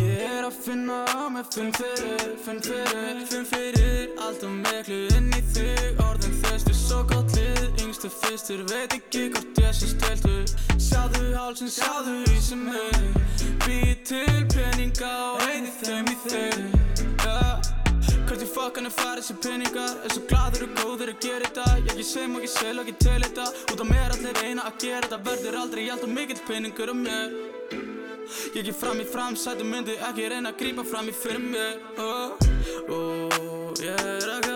Ég 0.00 0.22
er 0.24 0.46
að 0.46 0.56
finna 0.64 1.02
á 1.04 1.28
mig 1.28 1.44
Finn 1.52 1.68
fyrir, 1.76 2.32
finn 2.40 2.62
fyrir, 2.64 3.20
finn 3.28 3.44
fyrir. 3.44 4.14
Allt 4.24 4.46
og 4.48 4.54
miklu 4.56 5.02
inn 5.18 5.28
í 5.36 5.42
þig 5.52 6.00
Orðin 6.00 6.38
þaustu 6.46 6.72
svo 6.78 7.02
gott 7.12 7.36
lið. 7.36 7.68
Yngstu 7.84 8.08
fyrstur 8.22 8.64
veit 8.72 8.96
ekki 8.96 9.28
hvort 9.34 9.60
ég 9.60 9.76
sé 9.76 9.90
steltu 9.92 10.38
Sjáðu 10.80 11.34
hálsin, 11.36 11.68
sjáðu 11.68 12.22
í 12.32 12.40
sem 12.40 12.64
mig 12.70 13.04
Býð 13.66 13.92
til 14.14 14.48
peninga 14.56 15.12
og 15.34 15.44
eyði 15.50 15.76
þeim 15.82 16.08
í 16.08 16.18
þig 16.24 16.91
fuckan 18.52 18.88
er 18.88 18.94
farið 18.94 19.26
sem 19.28 19.38
peningar 19.42 19.96
En 20.04 20.14
svo 20.14 20.22
gladur 20.30 20.66
og 20.66 20.76
góður 20.80 21.12
að 21.14 21.24
gera 21.26 21.48
þetta. 21.48 21.66
Ég 21.80 21.90
ekki 21.94 22.06
sem 22.06 22.36
og 22.36 22.42
ekki 22.42 22.52
sel 22.54 22.74
og 22.76 22.84
ekki 22.86 23.06
tel 23.06 23.18
þetta. 23.26 23.48
Út 23.72 23.84
af 23.84 23.90
mér 23.90 24.16
allir 24.16 24.42
eina 24.44 24.68
að 24.68 24.78
gera 24.84 25.02
þetta. 25.06 25.20
Verður 25.28 25.58
aldrei 25.62 25.84
hjálp 25.88 26.06
og 26.06 26.14
mikill 26.16 26.42
peningur 26.48 26.94
um 26.94 27.04
mér. 27.06 27.36
Ég 28.52 28.62
ekki 28.62 28.76
fram 28.76 29.00
í 29.02 29.04
framsætu 29.08 29.66
myndi 29.66 29.96
Ekki 30.08 30.28
reyna 30.30 30.52
að 30.52 30.60
grípa 30.62 30.86
fram 30.88 31.10
í 31.10 31.16
fyrir 31.16 31.42
mér. 31.42 31.78
Oh, 31.98 32.36
oh, 32.88 33.72
Ég 33.82 33.98
er 33.98 34.34
ekki 34.38 34.51